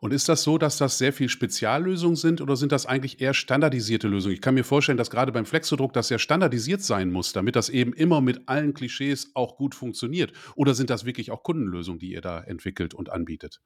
Und 0.00 0.12
ist 0.12 0.28
das 0.28 0.42
so, 0.42 0.58
dass 0.58 0.78
das 0.78 0.98
sehr 0.98 1.12
viel 1.12 1.28
Speziallösungen 1.28 2.16
sind 2.16 2.40
oder 2.40 2.56
sind 2.56 2.72
das 2.72 2.86
eigentlich 2.86 3.20
eher 3.20 3.34
standardisierte 3.34 4.08
Lösungen? 4.08 4.34
Ich 4.34 4.40
kann 4.40 4.54
mir 4.54 4.64
vorstellen, 4.64 4.98
dass 4.98 5.08
gerade 5.08 5.30
beim 5.30 5.46
Flexodruck 5.46 5.92
das 5.92 6.08
ja 6.08 6.18
standardisiert 6.18 6.82
sein 6.82 7.12
muss, 7.12 7.32
damit 7.32 7.54
das 7.54 7.68
eben 7.68 7.92
immer 7.92 8.20
mit 8.20 8.48
allen 8.48 8.74
Klischees 8.74 9.30
auch 9.34 9.54
gut 9.54 9.76
funktioniert. 9.76 10.32
Oder 10.56 10.74
sind 10.74 10.90
das 10.90 11.04
wirklich 11.04 11.30
auch 11.30 11.44
Kundenlösungen, 11.44 12.00
die 12.00 12.10
ihr 12.10 12.20
da 12.20 12.40
entwickelt 12.40 12.94
und 12.94 13.10
anbietet? 13.10 13.60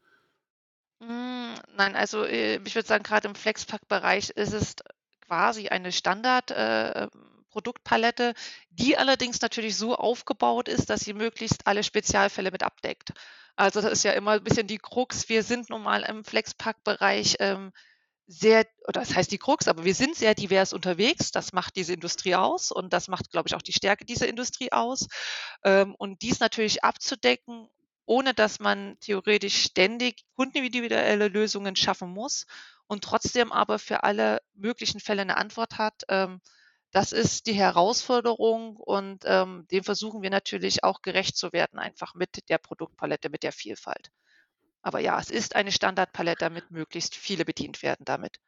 Nein, 1.76 1.94
also 1.94 2.24
äh, 2.24 2.56
ich 2.64 2.74
würde 2.74 2.88
sagen, 2.88 3.04
gerade 3.04 3.28
im 3.28 3.34
Flexpack-Bereich 3.34 4.30
ist 4.30 4.54
es 4.54 4.76
quasi 5.26 5.68
eine 5.68 5.92
Standard-Produktpalette, 5.92 8.30
äh, 8.30 8.34
die 8.70 8.96
allerdings 8.96 9.42
natürlich 9.42 9.76
so 9.76 9.94
aufgebaut 9.94 10.68
ist, 10.68 10.88
dass 10.88 11.00
sie 11.00 11.12
möglichst 11.12 11.66
alle 11.66 11.84
Spezialfälle 11.84 12.50
mit 12.50 12.62
abdeckt. 12.62 13.12
Also 13.56 13.82
das 13.82 13.92
ist 13.92 14.04
ja 14.04 14.12
immer 14.12 14.30
ein 14.32 14.44
bisschen 14.44 14.66
die 14.66 14.78
Krux. 14.78 15.28
Wir 15.28 15.42
sind 15.42 15.68
nun 15.70 15.82
mal 15.82 16.02
im 16.02 16.24
Flexpack-Bereich 16.24 17.36
ähm, 17.40 17.72
sehr, 18.26 18.66
oder 18.88 19.00
das 19.00 19.14
heißt 19.14 19.30
die 19.30 19.38
Krux, 19.38 19.68
aber 19.68 19.84
wir 19.84 19.94
sind 19.94 20.16
sehr 20.16 20.34
divers 20.34 20.72
unterwegs. 20.72 21.30
Das 21.30 21.52
macht 21.52 21.76
diese 21.76 21.92
Industrie 21.92 22.34
aus 22.34 22.72
und 22.72 22.92
das 22.92 23.08
macht, 23.08 23.30
glaube 23.30 23.48
ich, 23.48 23.54
auch 23.54 23.62
die 23.62 23.72
Stärke 23.72 24.04
dieser 24.04 24.28
Industrie 24.28 24.72
aus. 24.72 25.06
Ähm, 25.62 25.94
und 25.94 26.22
dies 26.22 26.40
natürlich 26.40 26.82
abzudecken 26.84 27.68
ohne 28.06 28.34
dass 28.34 28.60
man 28.60 28.98
theoretisch 29.00 29.62
ständig 29.62 30.24
kundenindividuelle 30.34 31.28
Lösungen 31.28 31.76
schaffen 31.76 32.08
muss 32.10 32.46
und 32.86 33.04
trotzdem 33.04 33.52
aber 33.52 33.78
für 33.78 34.04
alle 34.04 34.40
möglichen 34.54 35.00
Fälle 35.00 35.22
eine 35.22 35.36
Antwort 35.36 35.78
hat. 35.78 36.04
Ähm, 36.08 36.40
das 36.92 37.12
ist 37.12 37.46
die 37.46 37.52
Herausforderung 37.52 38.76
und 38.76 39.24
ähm, 39.26 39.66
dem 39.70 39.84
versuchen 39.84 40.22
wir 40.22 40.30
natürlich 40.30 40.84
auch 40.84 41.02
gerecht 41.02 41.36
zu 41.36 41.52
werden, 41.52 41.78
einfach 41.78 42.14
mit 42.14 42.48
der 42.48 42.58
Produktpalette, 42.58 43.28
mit 43.28 43.42
der 43.42 43.52
Vielfalt. 43.52 44.10
Aber 44.82 45.00
ja, 45.00 45.18
es 45.18 45.30
ist 45.30 45.56
eine 45.56 45.72
Standardpalette, 45.72 46.38
damit 46.38 46.70
möglichst 46.70 47.16
viele 47.16 47.44
bedient 47.44 47.82
werden 47.82 48.04
damit. 48.04 48.38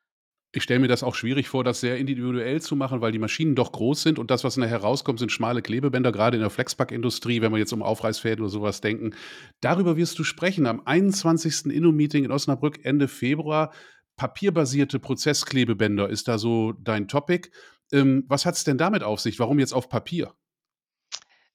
Ich 0.51 0.63
stelle 0.63 0.81
mir 0.81 0.89
das 0.89 1.03
auch 1.03 1.15
schwierig 1.15 1.49
vor, 1.49 1.63
das 1.63 1.81
sehr 1.81 1.99
individuell 1.99 2.63
zu 2.63 2.75
machen, 2.75 3.03
weil 3.03 3.13
die 3.13 3.19
Maschinen 3.19 3.55
doch 3.55 3.71
groß 3.71 4.01
sind 4.01 4.19
und 4.19 4.31
das, 4.31 4.45
was 4.45 4.57
nachher 4.57 4.79
rauskommt, 4.79 5.19
sind 5.19 5.31
schmale 5.31 5.61
Klebebänder, 5.61 6.11
gerade 6.11 6.39
in 6.39 6.41
der 6.41 6.49
Flexpack-Industrie, 6.49 7.43
wenn 7.43 7.53
wir 7.53 7.59
jetzt 7.59 7.75
um 7.75 7.83
Aufreißfäden 7.83 8.41
oder 8.41 8.51
sowas 8.51 8.81
denken. 8.81 9.15
Darüber 9.61 9.99
wirst 9.99 10.19
du 10.19 10.25
sprechen 10.25 10.67
am 10.67 10.81
21. 10.87 11.67
Inno-Meeting 11.67 12.25
in 12.25 12.33
Osnabrück 12.33 12.83
Ende 12.83 13.09
Februar. 13.09 13.73
Papierbasierte 14.17 14.99
Prozessklebebänder 14.99 16.09
ist 16.09 16.29
da 16.29 16.39
so 16.39 16.73
dein 16.73 17.09
Topic. 17.09 17.51
Ähm, 17.93 18.25
was 18.27 18.47
hat 18.47 18.55
es 18.55 18.65
denn 18.65 18.79
damit 18.79 19.03
auf 19.03 19.21
sich? 19.21 19.39
Warum 19.39 19.59
jetzt 19.59 19.75
auf 19.75 19.91
Papier? 19.91 20.33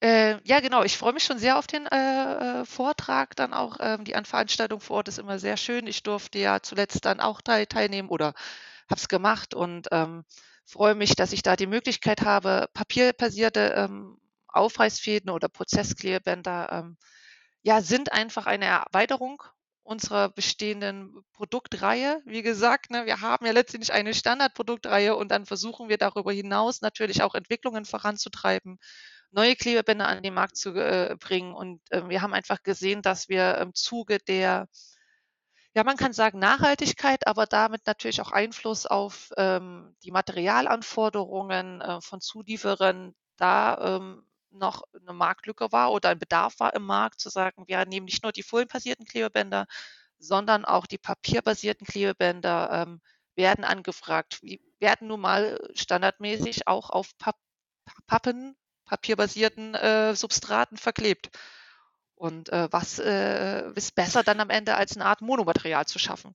Äh, 0.01 0.37
ja, 0.43 0.59
genau. 0.59 0.83
Ich 0.83 0.97
freue 0.97 1.13
mich 1.13 1.23
schon 1.23 1.39
sehr 1.39 1.57
auf 1.57 1.65
den 1.65 1.87
äh, 1.87 2.61
äh, 2.61 2.65
Vortrag 2.65 3.35
dann 3.37 3.53
auch. 3.53 3.77
Ähm, 3.79 4.03
die 4.03 4.13
Veranstaltung 4.23 4.81
vor 4.81 4.97
Ort 4.97 5.07
ist 5.07 5.17
immer 5.17 5.39
sehr 5.39 5.57
schön. 5.57 5.87
Ich 5.87 6.03
durfte 6.03 6.39
ja 6.39 6.61
zuletzt 6.61 7.05
dann 7.05 7.19
auch 7.19 7.41
teil 7.41 7.65
teilnehmen 7.65 8.09
oder 8.09 8.33
habe 8.93 8.99
es 8.99 9.07
gemacht 9.07 9.55
und 9.55 9.87
ähm, 9.91 10.23
freue 10.65 10.93
mich, 10.93 11.15
dass 11.15 11.33
ich 11.33 11.41
da 11.41 11.55
die 11.55 11.65
Möglichkeit 11.65 12.21
habe, 12.21 12.69
papierbasierte 12.75 13.73
ähm, 13.75 14.17
Aufreißfäden 14.47 15.31
oder 15.31 15.49
Prozessklebebänder 15.49 16.69
ähm, 16.71 16.97
ja, 17.63 17.81
sind 17.81 18.11
einfach 18.11 18.45
eine 18.45 18.65
Erweiterung 18.65 19.41
unserer 19.81 20.29
bestehenden 20.29 21.11
Produktreihe. 21.33 22.21
Wie 22.25 22.43
gesagt, 22.43 22.91
ne, 22.91 23.07
wir 23.07 23.21
haben 23.21 23.47
ja 23.47 23.51
letztendlich 23.51 23.91
eine 23.93 24.13
Standardproduktreihe 24.13 25.15
und 25.15 25.29
dann 25.29 25.47
versuchen 25.47 25.89
wir 25.89 25.97
darüber 25.97 26.31
hinaus 26.31 26.81
natürlich 26.81 27.23
auch 27.23 27.33
Entwicklungen 27.33 27.85
voranzutreiben, 27.85 28.77
neue 29.31 29.55
Klebebänder 29.55 30.07
an 30.07 30.21
den 30.21 30.35
Markt 30.35 30.55
zu 30.55 30.75
äh, 30.75 31.15
bringen. 31.19 31.55
Und 31.55 31.81
äh, 31.89 32.07
wir 32.07 32.21
haben 32.21 32.35
einfach 32.35 32.61
gesehen, 32.61 33.01
dass 33.01 33.27
wir 33.27 33.57
im 33.57 33.73
Zuge 33.73 34.19
der 34.19 34.67
ja, 35.75 35.83
man 35.83 35.97
kann 35.97 36.13
sagen 36.13 36.39
Nachhaltigkeit, 36.39 37.25
aber 37.27 37.45
damit 37.47 37.87
natürlich 37.87 38.21
auch 38.21 38.31
Einfluss 38.31 38.85
auf 38.85 39.31
ähm, 39.37 39.95
die 40.03 40.11
Materialanforderungen 40.11 41.81
äh, 41.81 42.01
von 42.01 42.21
Zulieferern 42.21 43.15
da 43.37 43.97
ähm, 43.97 44.23
noch 44.51 44.83
eine 44.93 45.13
Marktlücke 45.13 45.71
war 45.71 45.91
oder 45.91 46.09
ein 46.09 46.19
Bedarf 46.19 46.59
war 46.59 46.75
im 46.75 46.83
Markt, 46.83 47.19
zu 47.19 47.29
sagen, 47.29 47.67
wir 47.67 47.85
nehmen 47.85 48.05
nicht 48.05 48.23
nur 48.23 48.31
die 48.31 48.43
folienbasierten 48.43 49.05
Klebebänder, 49.05 49.65
sondern 50.19 50.63
auch 50.65 50.85
die 50.85 50.99
papierbasierten 50.99 51.87
Klebebänder 51.87 52.69
ähm, 52.71 53.01
werden 53.35 53.63
angefragt. 53.65 54.39
Die 54.43 54.61
werden 54.79 55.07
nun 55.07 55.21
mal 55.21 55.59
standardmäßig 55.73 56.67
auch 56.67 56.89
auf 56.91 57.17
Pap 57.17 57.35
Pappen, 58.07 58.55
papierbasierten 58.85 59.75
äh, 59.75 60.15
Substraten 60.15 60.77
verklebt. 60.77 61.29
Und 62.23 62.47
äh, 62.53 62.69
was 62.71 62.99
äh, 62.99 63.69
ist 63.75 63.95
besser 63.95 64.23
dann 64.23 64.39
am 64.39 64.49
Ende 64.49 64.75
als 64.75 64.95
eine 64.95 65.03
Art 65.03 65.19
Monomaterial 65.21 65.85
zu 65.85 65.99
schaffen? 65.99 66.33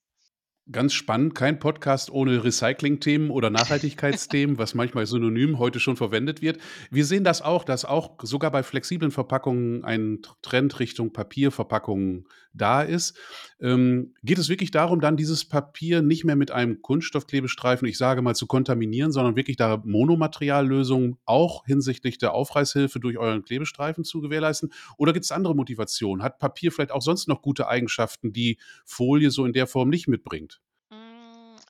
Ganz 0.70 0.92
spannend, 0.92 1.34
kein 1.34 1.58
Podcast 1.58 2.10
ohne 2.10 2.44
Recycling-Themen 2.44 3.30
oder 3.30 3.48
Nachhaltigkeitsthemen, 3.48 4.58
was 4.58 4.74
manchmal 4.74 5.06
synonym 5.06 5.58
heute 5.58 5.80
schon 5.80 5.96
verwendet 5.96 6.42
wird. 6.42 6.58
Wir 6.90 7.06
sehen 7.06 7.24
das 7.24 7.40
auch, 7.40 7.64
dass 7.64 7.86
auch 7.86 8.18
sogar 8.22 8.50
bei 8.50 8.62
flexiblen 8.62 9.10
Verpackungen 9.10 9.82
ein 9.82 10.20
Trend 10.42 10.78
Richtung 10.78 11.14
Papierverpackungen 11.14 12.28
da 12.52 12.82
ist. 12.82 13.16
Ähm, 13.62 14.12
geht 14.22 14.36
es 14.36 14.50
wirklich 14.50 14.70
darum, 14.70 15.00
dann 15.00 15.16
dieses 15.16 15.46
Papier 15.46 16.02
nicht 16.02 16.24
mehr 16.24 16.36
mit 16.36 16.50
einem 16.50 16.82
Kunststoffklebestreifen, 16.82 17.88
ich 17.88 17.96
sage 17.96 18.20
mal, 18.20 18.34
zu 18.34 18.46
kontaminieren, 18.46 19.10
sondern 19.10 19.36
wirklich 19.36 19.56
da 19.56 19.80
Monomateriallösungen 19.82 21.16
auch 21.24 21.64
hinsichtlich 21.64 22.18
der 22.18 22.34
Aufreißhilfe 22.34 23.00
durch 23.00 23.16
euren 23.16 23.42
Klebestreifen 23.42 24.04
zu 24.04 24.20
gewährleisten? 24.20 24.70
Oder 24.98 25.14
gibt 25.14 25.24
es 25.24 25.32
andere 25.32 25.54
Motivationen? 25.54 26.22
Hat 26.22 26.38
Papier 26.38 26.72
vielleicht 26.72 26.92
auch 26.92 27.00
sonst 27.00 27.26
noch 27.26 27.40
gute 27.40 27.68
Eigenschaften, 27.68 28.34
die 28.34 28.58
Folie 28.84 29.30
so 29.30 29.46
in 29.46 29.54
der 29.54 29.66
Form 29.66 29.88
nicht 29.88 30.08
mitbringt? 30.08 30.57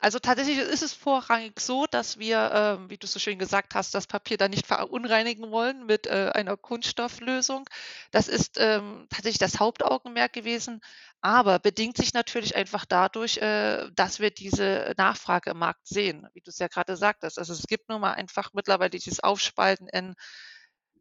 Also 0.00 0.18
tatsächlich 0.18 0.58
ist 0.58 0.82
es 0.82 0.92
vorrangig 0.92 1.60
so, 1.60 1.86
dass 1.86 2.18
wir, 2.18 2.50
ähm, 2.52 2.90
wie 2.90 2.98
du 2.98 3.06
so 3.06 3.18
schön 3.18 3.38
gesagt 3.38 3.74
hast, 3.74 3.94
das 3.94 4.06
Papier 4.06 4.36
dann 4.36 4.50
nicht 4.50 4.66
verunreinigen 4.66 5.50
wollen 5.50 5.86
mit 5.86 6.06
äh, 6.06 6.30
einer 6.34 6.56
Kunststofflösung. 6.56 7.68
Das 8.10 8.28
ist 8.28 8.58
ähm, 8.58 9.06
tatsächlich 9.10 9.38
das 9.38 9.60
Hauptaugenmerk 9.60 10.32
gewesen, 10.32 10.80
aber 11.20 11.58
bedingt 11.58 11.96
sich 11.96 12.14
natürlich 12.14 12.54
einfach 12.56 12.84
dadurch, 12.84 13.38
äh, 13.38 13.90
dass 13.94 14.20
wir 14.20 14.30
diese 14.30 14.94
Nachfrage 14.96 15.50
im 15.50 15.58
Markt 15.58 15.86
sehen, 15.86 16.28
wie 16.34 16.40
du 16.40 16.50
es 16.50 16.58
ja 16.58 16.68
gerade 16.68 16.96
sagtest. 16.96 17.38
Also 17.38 17.52
es 17.52 17.66
gibt 17.66 17.88
nun 17.88 18.00
mal 18.00 18.12
einfach 18.14 18.52
mittlerweile 18.54 18.90
dieses 18.90 19.20
Aufspalten 19.20 19.88
in 19.88 20.14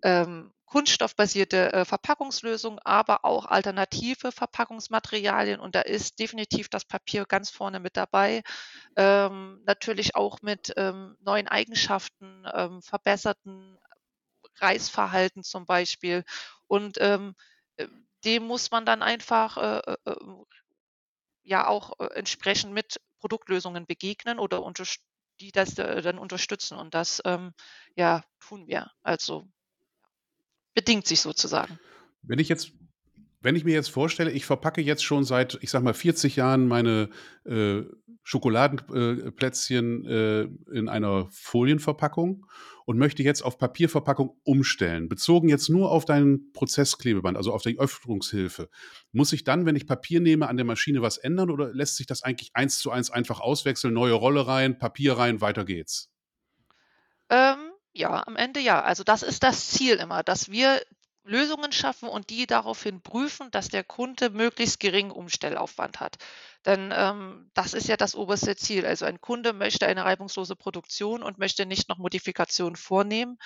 ähm, 0.04 0.52
kunststoffbasierte 0.68 1.72
äh, 1.72 1.86
Verpackungslösungen, 1.86 2.80
aber 2.80 3.24
auch 3.24 3.46
alternative 3.46 4.34
Verpackungsmaterialien. 4.34 5.62
Und 5.62 5.76
da 5.76 5.82
ist 5.82 6.20
definitiv 6.20 6.68
das 6.70 6.84
Papier 6.84 7.26
ganz 7.26 7.50
vorne 7.50 7.80
mit 7.80 7.96
dabei. 7.96 8.44
Ähm, 8.98 9.62
natürlich 9.66 10.16
auch 10.16 10.42
mit 10.42 10.74
ähm, 10.76 11.16
neuen 11.22 11.48
Eigenschaften, 11.48 12.46
ähm, 12.54 12.82
verbesserten 12.82 13.80
Reißverhalten 14.60 15.44
zum 15.44 15.66
Beispiel. 15.66 16.26
Und 16.68 16.98
ähm, 17.00 17.34
äh, 17.78 17.88
dem 18.26 18.44
muss 18.44 18.70
man 18.70 18.86
dann 18.86 19.02
einfach 19.04 19.58
äh, 19.58 19.80
äh, 19.80 20.12
äh, 20.12 20.16
ja 21.44 21.68
auch 21.68 21.94
äh, 22.00 22.08
entsprechend 22.16 22.74
mit 22.74 23.00
Produktlösungen 23.20 23.86
begegnen 23.86 24.38
oder 24.38 24.62
die 25.40 25.52
das 25.52 25.76
dann 25.76 26.20
unterstützen. 26.20 26.78
Und 26.78 26.94
das 26.94 27.22
ähm, 27.26 27.54
ja 27.96 28.24
tun 28.40 28.68
wir. 28.68 28.92
Also 29.02 29.48
bedingt 30.78 31.08
sich 31.08 31.22
sozusagen. 31.22 31.80
Wenn 32.22 32.38
ich 32.38 32.50
jetzt 32.50 32.72
wenn 33.42 33.56
ich 33.56 33.64
mir 33.64 33.74
jetzt 33.74 33.90
vorstelle, 33.90 34.32
ich 34.32 34.46
verpacke 34.46 34.82
jetzt 34.82 35.04
schon 35.04 35.24
seit, 35.24 35.58
ich 35.62 35.70
sag 35.70 35.84
mal, 35.84 35.94
40 35.94 36.36
Jahren 36.36 36.68
meine 36.68 37.10
äh, 37.46 37.84
Schokoladenplätzchen 38.24 40.06
äh, 40.06 40.48
in 40.72 40.90
einer 40.90 41.28
Folienverpackung 41.32 42.46
und 42.86 42.98
möchte 42.98 43.24
jetzt 43.24 43.42
auf 43.42 43.58
Papierverpackung 43.58 44.38
umstellen, 44.44 45.08
bezogen 45.08 45.50
jetzt 45.50 45.70
nur 45.70 45.92
auf 45.92 46.06
dein 46.06 46.52
Prozessklebeband, 46.52 47.38
also 47.38 47.54
auf 47.54 47.62
die 47.62 47.80
Öffnungshilfe. 47.80 48.70
Muss 49.12 49.34
ich 49.34 49.44
dann, 49.44 49.66
wenn 49.66 49.76
ich 49.76 49.88
Papier 49.88 50.20
nehme, 50.20 50.48
an 50.50 50.58
der 50.58 50.66
Maschine 50.66 51.02
was 51.02 51.18
ändern 51.18 51.50
oder 51.52 51.74
lässt 51.74 51.96
sich 51.96 52.08
das 52.08 52.24
eigentlich 52.24 52.52
eins 52.54 52.80
zu 52.80 52.92
eins 52.92 53.12
einfach 53.12 53.40
auswechseln, 53.40 53.94
neue 53.94 54.14
Rolle 54.14 54.46
rein, 54.46 54.78
Papier 54.78 55.14
rein, 55.14 55.42
weiter 55.42 55.64
geht's? 55.64 56.10
Ähm, 57.30 57.72
ja, 57.98 58.26
am 58.26 58.36
Ende 58.36 58.60
ja. 58.60 58.82
Also 58.82 59.04
das 59.04 59.24
ist 59.24 59.44
das 59.44 59.70
Ziel 59.70 59.96
immer, 59.96 60.24
dass 60.24 60.50
wir 60.50 60.82
Lösungen 61.24 61.72
schaffen 61.72 62.08
und 62.08 62.30
die 62.30 62.48
daraufhin 62.48 63.02
prüfen, 63.02 63.52
dass 63.52 63.68
der 63.68 63.84
Kunde 63.84 64.30
möglichst 64.30 64.80
geringen 64.80 65.12
Umstellaufwand 65.12 66.00
hat. 66.00 66.18
Denn 66.66 66.94
ähm, 66.96 67.52
das 67.54 67.74
ist 67.74 67.88
ja 67.88 67.98
das 67.98 68.16
oberste 68.16 68.56
Ziel. 68.56 68.86
Also 68.86 69.06
ein 69.06 69.20
Kunde 69.20 69.54
möchte 69.54 69.88
eine 69.88 70.06
reibungslose 70.06 70.56
Produktion 70.56 71.24
und 71.24 71.38
möchte 71.38 71.66
nicht 71.66 71.90
noch 71.90 71.98
Modifikationen 71.98 72.78
vornehmen. 72.78 73.38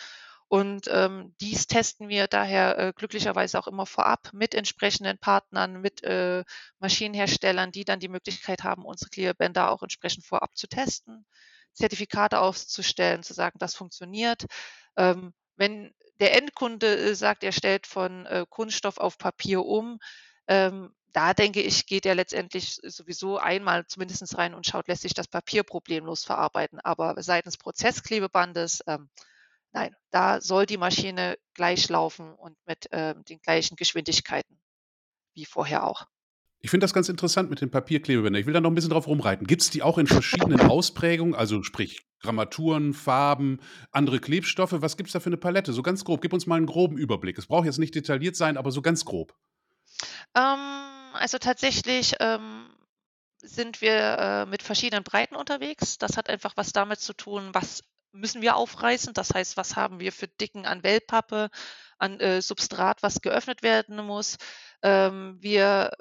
Und 0.47 0.89
ähm, 0.91 1.33
dies 1.39 1.65
testen 1.67 2.09
wir 2.09 2.27
daher 2.27 2.77
äh, 2.77 2.93
glücklicherweise 2.93 3.57
auch 3.57 3.67
immer 3.67 3.85
vorab 3.85 4.31
mit 4.33 4.53
entsprechenden 4.53 5.17
Partnern, 5.17 5.79
mit 5.79 6.03
äh, 6.03 6.43
Maschinenherstellern, 6.79 7.71
die 7.71 7.85
dann 7.85 8.01
die 8.01 8.09
Möglichkeit 8.09 8.63
haben, 8.63 8.83
unsere 8.83 9.09
Clearbänder 9.09 9.71
auch 9.71 9.81
entsprechend 9.81 10.25
vorab 10.25 10.57
zu 10.57 10.67
testen. 10.67 11.25
Zertifikate 11.73 12.39
auszustellen, 12.39 13.23
zu 13.23 13.33
sagen, 13.33 13.59
das 13.59 13.75
funktioniert. 13.75 14.45
Ähm, 14.97 15.33
wenn 15.55 15.93
der 16.19 16.35
Endkunde 16.37 16.97
äh, 16.97 17.15
sagt, 17.15 17.43
er 17.43 17.51
stellt 17.51 17.87
von 17.87 18.25
äh, 18.25 18.45
Kunststoff 18.49 18.97
auf 18.97 19.17
Papier 19.17 19.65
um, 19.65 19.99
ähm, 20.47 20.93
da 21.13 21.33
denke 21.33 21.61
ich, 21.61 21.85
geht 21.87 22.05
er 22.05 22.15
letztendlich 22.15 22.79
sowieso 22.83 23.37
einmal 23.37 23.85
zumindest 23.85 24.37
rein 24.37 24.53
und 24.53 24.65
schaut, 24.65 24.87
lässt 24.87 25.01
sich 25.01 25.13
das 25.13 25.27
Papier 25.27 25.63
problemlos 25.63 26.23
verarbeiten. 26.23 26.79
Aber 26.79 27.21
seitens 27.21 27.57
Prozessklebebandes, 27.57 28.81
ähm, 28.87 29.09
nein, 29.73 29.95
da 30.09 30.41
soll 30.41 30.65
die 30.65 30.77
Maschine 30.77 31.37
gleich 31.53 31.89
laufen 31.89 32.33
und 32.33 32.57
mit 32.65 32.87
ähm, 32.91 33.25
den 33.25 33.39
gleichen 33.41 33.75
Geschwindigkeiten 33.75 34.61
wie 35.33 35.45
vorher 35.45 35.85
auch. 35.85 36.07
Ich 36.63 36.69
finde 36.69 36.83
das 36.83 36.93
ganz 36.93 37.09
interessant 37.09 37.49
mit 37.49 37.59
den 37.59 37.71
Papierklebebändern. 37.71 38.39
Ich 38.39 38.45
will 38.45 38.53
da 38.53 38.61
noch 38.61 38.69
ein 38.69 38.75
bisschen 38.75 38.91
drauf 38.91 39.07
rumreiten. 39.07 39.47
Gibt 39.47 39.63
es 39.63 39.71
die 39.71 39.81
auch 39.81 39.97
in 39.97 40.05
verschiedenen 40.05 40.61
Ausprägungen, 40.61 41.33
also 41.33 41.63
sprich 41.63 42.05
Grammaturen, 42.19 42.93
Farben, 42.93 43.59
andere 43.91 44.19
Klebstoffe? 44.19 44.73
Was 44.73 44.95
gibt 44.95 45.09
es 45.09 45.13
da 45.13 45.19
für 45.19 45.29
eine 45.29 45.37
Palette? 45.37 45.73
So 45.73 45.81
ganz 45.81 46.05
grob. 46.05 46.21
Gib 46.21 46.33
uns 46.33 46.45
mal 46.45 46.57
einen 46.57 46.67
groben 46.67 46.97
Überblick. 46.97 47.39
Es 47.39 47.47
braucht 47.47 47.65
jetzt 47.65 47.79
nicht 47.79 47.95
detailliert 47.95 48.35
sein, 48.35 48.57
aber 48.57 48.71
so 48.71 48.83
ganz 48.83 49.05
grob. 49.05 49.33
Ähm, 50.35 50.59
also 51.13 51.39
tatsächlich 51.39 52.13
ähm, 52.19 52.67
sind 53.37 53.81
wir 53.81 54.17
äh, 54.19 54.45
mit 54.45 54.61
verschiedenen 54.61 55.03
Breiten 55.03 55.35
unterwegs. 55.35 55.97
Das 55.97 56.15
hat 56.15 56.29
einfach 56.29 56.53
was 56.57 56.73
damit 56.73 56.99
zu 56.99 57.13
tun, 57.13 57.49
was 57.53 57.83
müssen 58.11 58.43
wir 58.43 58.55
aufreißen. 58.55 59.15
Das 59.15 59.33
heißt, 59.33 59.57
was 59.57 59.75
haben 59.75 59.99
wir 59.99 60.11
für 60.11 60.27
Dicken 60.27 60.67
an 60.67 60.83
Wellpappe, 60.83 61.49
an 61.97 62.19
äh, 62.19 62.43
Substrat, 62.43 63.01
was 63.01 63.21
geöffnet 63.21 63.63
werden 63.63 64.05
muss. 64.05 64.37
Ähm, 64.83 65.37
wir 65.39 65.91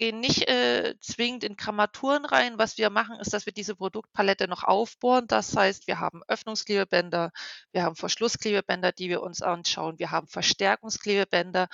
gehen 0.00 0.18
nicht 0.18 0.48
äh, 0.48 0.94
zwingend 1.00 1.44
in 1.44 1.56
Grammaturen 1.56 2.24
rein. 2.24 2.58
Was 2.58 2.78
wir 2.78 2.88
machen, 2.88 3.20
ist, 3.20 3.34
dass 3.34 3.44
wir 3.44 3.52
diese 3.52 3.76
Produktpalette 3.76 4.48
noch 4.48 4.64
aufbohren. 4.64 5.26
Das 5.28 5.54
heißt, 5.54 5.86
wir 5.86 6.00
haben 6.00 6.22
Öffnungsklebebänder, 6.26 7.30
wir 7.72 7.82
haben 7.82 7.96
Verschlussklebebänder, 7.96 8.92
die 8.92 9.10
wir 9.10 9.22
uns 9.22 9.42
anschauen, 9.42 9.98
wir 9.98 10.10
haben 10.10 10.26
Verstärkungsklebebänder. 10.26 11.68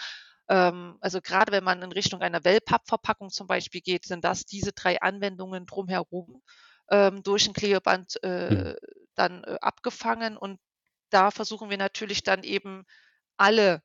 Ähm, 0.49 0.99
also 1.00 1.21
gerade 1.21 1.52
wenn 1.52 1.62
man 1.62 1.80
in 1.83 1.92
Richtung 1.92 2.21
einer 2.21 2.45
Wellpappverpackung 2.45 3.30
zum 3.30 3.47
Beispiel 3.47 3.80
geht, 3.80 4.04
sind 4.04 4.25
das 4.25 4.45
diese 4.45 4.73
drei 4.73 5.00
Anwendungen 5.00 5.64
drumherum 5.64 6.42
ähm, 6.90 7.23
durch 7.23 7.47
ein 7.47 7.54
Klebeband 7.54 8.23
äh, 8.25 8.50
mhm. 8.50 8.76
dann 9.14 9.45
äh, 9.45 9.56
abgefangen. 9.61 10.37
Und 10.37 10.59
da 11.11 11.30
versuchen 11.30 11.71
wir 11.71 11.78
natürlich 11.78 12.25
dann 12.25 12.42
eben 12.42 12.87
alle 13.37 13.83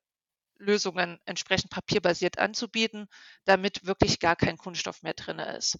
Lösungen 0.61 1.19
entsprechend 1.25 1.71
papierbasiert 1.71 2.39
anzubieten, 2.39 3.07
damit 3.45 3.85
wirklich 3.85 4.19
gar 4.19 4.35
kein 4.35 4.57
Kunststoff 4.57 5.03
mehr 5.03 5.13
drin 5.13 5.39
ist. 5.39 5.79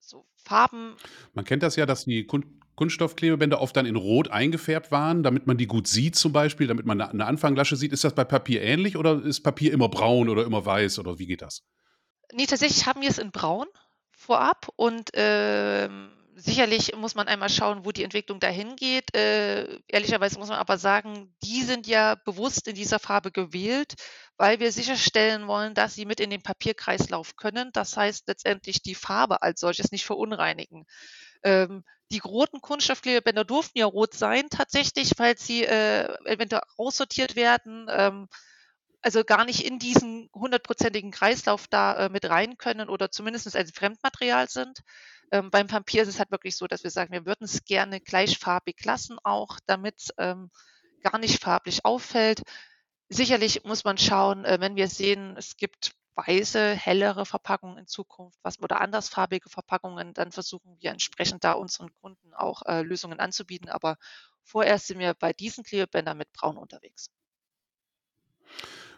So 0.00 0.26
Farben. 0.36 0.96
Man 1.32 1.44
kennt 1.44 1.62
das 1.62 1.76
ja, 1.76 1.86
dass 1.86 2.04
die 2.04 2.26
Kun 2.26 2.60
Kunststoffklebebänder 2.76 3.60
oft 3.60 3.76
dann 3.76 3.86
in 3.86 3.94
Rot 3.94 4.32
eingefärbt 4.32 4.90
waren, 4.90 5.22
damit 5.22 5.46
man 5.46 5.56
die 5.56 5.68
gut 5.68 5.86
sieht 5.86 6.16
zum 6.16 6.32
Beispiel, 6.32 6.66
damit 6.66 6.86
man 6.86 7.00
eine 7.00 7.24
Anfanglasche 7.24 7.76
sieht. 7.76 7.92
Ist 7.92 8.02
das 8.02 8.16
bei 8.16 8.24
Papier 8.24 8.62
ähnlich 8.62 8.96
oder 8.96 9.22
ist 9.22 9.42
Papier 9.42 9.72
immer 9.72 9.88
braun 9.88 10.28
oder 10.28 10.44
immer 10.44 10.66
weiß 10.66 10.98
oder 10.98 11.20
wie 11.20 11.26
geht 11.26 11.40
das? 11.40 11.62
Nee, 12.32 12.46
tatsächlich 12.46 12.84
haben 12.84 13.00
wir 13.00 13.10
es 13.10 13.18
in 13.18 13.30
braun 13.30 13.68
vorab 14.10 14.68
und 14.74 15.10
ähm, 15.14 16.10
sicherlich 16.36 16.94
muss 16.96 17.14
man 17.14 17.28
einmal 17.28 17.48
schauen, 17.48 17.84
wo 17.84 17.92
die 17.92 18.04
Entwicklung 18.04 18.40
dahin 18.40 18.76
geht. 18.76 19.14
Äh, 19.14 19.78
ehrlicherweise 19.88 20.38
muss 20.38 20.48
man 20.48 20.58
aber 20.58 20.78
sagen, 20.78 21.34
die 21.42 21.62
sind 21.62 21.86
ja 21.86 22.16
bewusst 22.24 22.68
in 22.68 22.74
dieser 22.74 22.98
Farbe 22.98 23.30
gewählt, 23.30 23.94
weil 24.36 24.60
wir 24.60 24.72
sicherstellen 24.72 25.46
wollen, 25.46 25.74
dass 25.74 25.94
sie 25.94 26.06
mit 26.06 26.20
in 26.20 26.30
den 26.30 26.42
Papierkreislauf 26.42 27.36
können. 27.36 27.70
Das 27.72 27.96
heißt 27.96 28.28
letztendlich 28.28 28.82
die 28.82 28.94
Farbe 28.94 29.42
als 29.42 29.60
solches 29.60 29.92
nicht 29.92 30.04
verunreinigen. 30.04 30.84
Ähm, 31.42 31.84
die 32.10 32.18
roten 32.18 32.60
Kunststoffklebebänder 32.60 33.44
durften 33.44 33.78
ja 33.78 33.86
rot 33.86 34.14
sein 34.14 34.48
tatsächlich, 34.50 35.12
weil 35.16 35.38
sie 35.38 35.64
äh, 35.64 36.04
eventuell 36.26 36.62
aussortiert 36.76 37.36
werden. 37.36 37.86
Ähm, 37.90 38.28
also 39.04 39.22
gar 39.22 39.44
nicht 39.44 39.64
in 39.64 39.78
diesen 39.78 40.30
hundertprozentigen 40.32 41.10
Kreislauf 41.10 41.68
da 41.68 42.06
äh, 42.06 42.08
mit 42.08 42.24
rein 42.24 42.56
können 42.56 42.88
oder 42.88 43.10
zumindest 43.10 43.54
ein 43.54 43.66
Fremdmaterial 43.66 44.48
sind. 44.48 44.80
Ähm, 45.30 45.50
beim 45.50 45.66
Papier 45.66 46.02
ist 46.02 46.08
es 46.08 46.18
halt 46.18 46.30
wirklich 46.30 46.56
so, 46.56 46.66
dass 46.66 46.84
wir 46.84 46.90
sagen, 46.90 47.12
wir 47.12 47.26
würden 47.26 47.44
es 47.44 47.64
gerne 47.64 48.00
gleichfarbig 48.00 48.82
lassen, 48.82 49.18
auch 49.22 49.58
damit 49.66 50.08
ähm, 50.16 50.50
gar 51.02 51.18
nicht 51.18 51.42
farblich 51.42 51.84
auffällt. 51.84 52.42
Sicherlich 53.10 53.64
muss 53.64 53.84
man 53.84 53.98
schauen, 53.98 54.46
äh, 54.46 54.58
wenn 54.60 54.74
wir 54.74 54.88
sehen, 54.88 55.36
es 55.36 55.58
gibt 55.58 55.92
weiße, 56.14 56.74
hellere 56.74 57.26
Verpackungen 57.26 57.76
in 57.76 57.86
Zukunft 57.86 58.38
was, 58.42 58.58
oder 58.62 58.80
andersfarbige 58.80 59.50
Verpackungen, 59.50 60.14
dann 60.14 60.32
versuchen 60.32 60.78
wir 60.80 60.90
entsprechend 60.90 61.44
da 61.44 61.52
unseren 61.52 61.92
Kunden 62.00 62.32
auch 62.32 62.62
äh, 62.62 62.80
Lösungen 62.80 63.20
anzubieten. 63.20 63.68
Aber 63.68 63.98
vorerst 64.44 64.86
sind 64.86 64.98
wir 64.98 65.12
bei 65.12 65.34
diesen 65.34 65.62
Klebebändern 65.62 66.16
mit 66.16 66.32
Braun 66.32 66.56
unterwegs. 66.56 67.10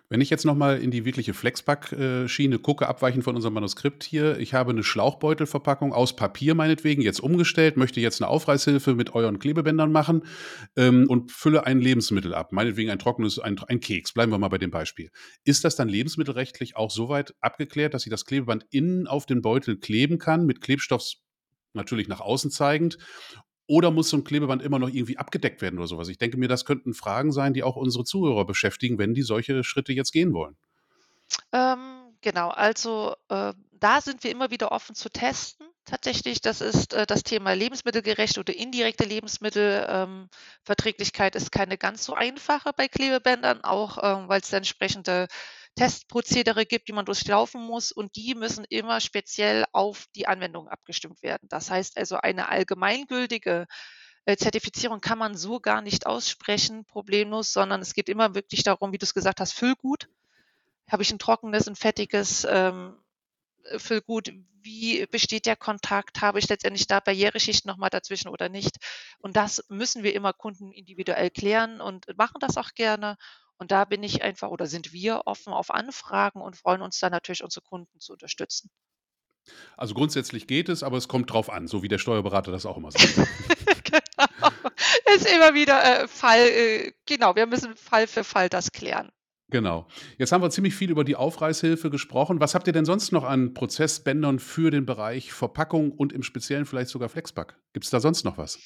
Wenn 0.09 0.21
ich 0.21 0.31
jetzt 0.31 0.45
nochmal 0.45 0.79
in 0.79 0.93
die 0.93 1.05
wirkliche 1.05 1.35
Flexpack-Schiene 1.35 2.61
gucke, 2.61 2.89
abweichend 2.89 3.25
von 3.25 3.35
unserem 3.35 3.55
Manuskript 3.55 4.05
hier, 4.05 4.39
ich 4.39 4.55
habe 4.55 4.71
eine 4.71 4.85
Schlauchbeutelverpackung 4.85 5.93
aus 5.93 6.15
Papier 6.15 6.55
meinetwegen 6.55 7.03
jetzt 7.03 7.19
umgestellt, 7.19 7.77
möchte 7.77 8.01
jetzt 8.01 8.23
eine 8.23 8.29
Aufreißhilfe 8.29 8.95
mit 8.95 9.15
euren 9.15 9.41
Klebebändern 9.41 9.91
machen 9.91 10.23
ähm, 10.77 11.07
und 11.09 11.33
fülle 11.33 11.67
ein 11.67 11.81
Lebensmittel 11.81 12.35
ab, 12.35 12.53
meinetwegen 12.53 12.91
ein 12.91 13.01
trockenes, 13.01 13.41
ein, 13.41 13.59
ein 13.67 13.81
Keks, 13.81 14.13
bleiben 14.13 14.31
wir 14.31 14.39
mal 14.39 14.49
bei 14.49 14.59
dem 14.59 14.71
Beispiel. 14.71 15.11
Ist 15.45 15.65
das 15.65 15.75
dann 15.75 15.89
lebensmittelrechtlich 15.89 16.77
auch 16.77 16.93
soweit 16.93 17.35
abgeklärt, 17.41 17.93
dass 17.93 18.07
ich 18.07 18.11
das 18.11 18.25
Klebeband 18.25 18.65
innen 18.71 19.09
auf 19.09 19.27
den 19.27 19.43
Beutel 19.43 19.77
kleben 19.77 20.19
kann, 20.19 20.47
mit 20.47 20.61
Klebstoff 20.61 21.15
natürlich 21.73 22.09
nach 22.09 22.21
außen 22.21 22.51
zeigend 22.51 22.99
oder 23.67 23.91
muss 23.91 24.11
so 24.11 24.17
ein 24.17 24.25
Klebeband 24.25 24.63
immer 24.63 24.79
noch 24.79 24.89
irgendwie 24.89 25.19
abgedeckt 25.19 25.63
werden 25.63 25.79
oder 25.79 25.89
sowas? 25.89 26.09
Ich 26.09 26.19
denke 26.19 26.37
mir, 26.37 26.49
das 26.49 26.65
könnten 26.65 26.95
Fragen 26.95 27.33
sein, 27.33 27.55
die 27.55 27.63
auch 27.63 27.77
unsere 27.77 28.05
Zuhörer 28.05 28.45
beschäftigen, 28.45 28.99
wenn 28.99 29.15
die 29.15 29.23
solche 29.23 29.65
Schritte 29.65 29.93
jetzt 29.93 30.13
gehen 30.13 30.33
wollen. 30.33 30.57
Ähm, 31.53 32.15
genau, 32.21 32.51
also 32.51 33.15
äh, 33.29 33.53
da 33.73 34.01
sind 34.01 34.23
wir 34.25 34.31
immer 34.31 34.51
wieder 34.51 34.73
offen 34.73 34.95
zu 34.95 35.11
testen. 35.11 35.67
Tatsächlich, 35.85 36.41
das 36.41 36.61
ist 36.61 36.95
äh, 36.95 37.07
das 37.07 37.23
Thema 37.23 37.53
lebensmittelgerechte 37.53 38.41
oder 38.41 38.57
indirekte 38.57 39.05
Lebensmittelverträglichkeit 39.05 41.37
ähm, 41.37 41.41
ist 41.41 41.53
keine 41.53 41.79
ganz 41.79 42.05
so 42.05 42.15
einfache 42.15 42.73
bei 42.77 42.89
Klebebändern, 42.89 43.63
auch 43.63 43.99
ähm, 44.03 44.27
weil 44.29 44.41
es 44.41 44.51
da 44.51 44.57
entsprechende 44.57 45.29
Testprozedere 45.77 46.65
gibt, 46.65 46.89
die 46.89 46.93
man 46.93 47.05
durchlaufen 47.05 47.63
muss 47.63 47.93
und 47.93 48.17
die 48.17 48.35
müssen 48.35 48.65
immer 48.65 49.01
speziell 49.01 49.65
auf 49.73 50.07
die 50.15 50.27
Anwendung 50.27 50.69
abgestimmt 50.69 51.23
werden. 51.23 51.49
Das 51.51 51.71
heißt 51.71 51.99
also, 51.99 52.17
eine 52.17 52.49
allgemeingültige 52.49 53.67
äh, 54.25 54.37
Zertifizierung 54.37 55.01
kann 55.01 55.19
man 55.19 55.37
so 55.37 55.61
gar 55.61 55.83
nicht 55.83 56.07
aussprechen, 56.07 56.87
problemlos, 56.87 57.53
sondern 57.53 57.83
es 57.83 57.95
geht 57.95 58.09
immer 58.09 58.35
wirklich 58.35 58.63
darum, 58.63 58.93
wie 58.93 58.99
du 58.99 59.05
es 59.05 59.15
gesagt 59.15 59.41
hast, 59.41 59.53
Füllgut. 59.53 60.09
Habe 60.91 61.03
ich 61.03 61.13
ein 61.13 61.19
trockenes, 61.19 61.69
ein 61.69 61.77
fettiges 61.77 62.47
ähm, 62.49 62.97
Füllgut? 63.77 64.33
Wie 64.63 65.05
besteht 65.07 65.47
der 65.47 65.57
Kontakt? 65.57 66.23
Habe 66.23 66.39
ich 66.39 66.49
letztendlich 66.49 66.87
da 66.87 67.01
Barriereschichten 67.01 67.69
nochmal 67.69 67.91
dazwischen 67.91 68.29
oder 68.29 68.49
nicht? 68.49 68.79
Und 69.19 69.37
das 69.37 69.65
müssen 69.69 70.03
wir 70.03 70.15
immer 70.15 70.33
Kunden 70.33 70.73
individuell 70.73 71.31
klären 71.31 71.81
und 71.81 72.07
machen 72.17 72.39
das 72.41 72.57
auch 72.57 72.71
gerne. 72.75 73.17
Und 73.59 73.71
da 73.71 73.85
bin 73.85 74.03
ich 74.03 74.23
einfach 74.23 74.49
oder 74.49 74.67
sind 74.67 74.93
wir 74.93 75.23
offen 75.27 75.53
auf 75.53 75.71
Anfragen 75.71 76.41
und 76.41 76.57
freuen 76.57 76.83
uns 76.83 76.99
dann 76.99 77.13
natürlich, 77.13 77.43
unsere 77.43 77.65
Kunden 77.65 78.01
zu 78.01 78.13
unterstützen. 78.13 78.71
Also 79.77 79.95
grundsätzlich 79.95 80.47
geht 80.47 80.69
es, 80.69 80.83
aber 80.83 80.97
es 80.97 81.09
kommt 81.09 81.31
drauf 81.33 81.51
an, 81.51 81.69
so 81.69 81.83
wie 81.83 81.89
der 81.89 81.99
Steuerberater 81.99 82.51
das 82.51 82.67
auch 82.67 82.77
immer 82.77 82.91
sagt. 82.91 83.15
genau. 83.85 84.51
Es 85.05 85.23
ist 85.23 85.33
immer 85.33 85.55
wieder 85.55 86.03
äh, 86.03 86.09
Fall, 86.09 86.41
äh, 86.41 86.93
genau, 87.07 87.37
wir 87.37 87.47
müssen 87.47 87.77
Fall 87.77 88.07
für 88.07 88.25
Fall 88.25 88.49
das 88.49 88.73
klären. 88.73 89.11
Genau. 89.49 89.87
Jetzt 90.19 90.33
haben 90.33 90.43
wir 90.43 90.51
ziemlich 90.51 90.75
viel 90.75 90.91
über 90.91 91.05
die 91.05 91.15
Aufreißhilfe 91.15 91.89
gesprochen. 91.89 92.41
Was 92.41 92.55
habt 92.57 92.67
ihr 92.67 92.73
denn 92.73 92.85
sonst 92.85 93.13
noch 93.13 93.23
an 93.23 93.55
Prozessbändern 93.55 94.41
für 94.41 94.73
den 94.73 94.87
Bereich 94.87 95.33
Verpackung 95.33 95.93
und 95.93 96.13
im 96.13 96.25
Speziellen 96.25 96.67
vielleicht 96.67 96.91
sogar 96.91 97.09
Flexpack? 97.09 97.57
Gibt 97.73 97.85
es 97.85 97.91
da 97.91 98.01
sonst 98.01 98.25
noch 98.25 98.39
was? 98.39 98.59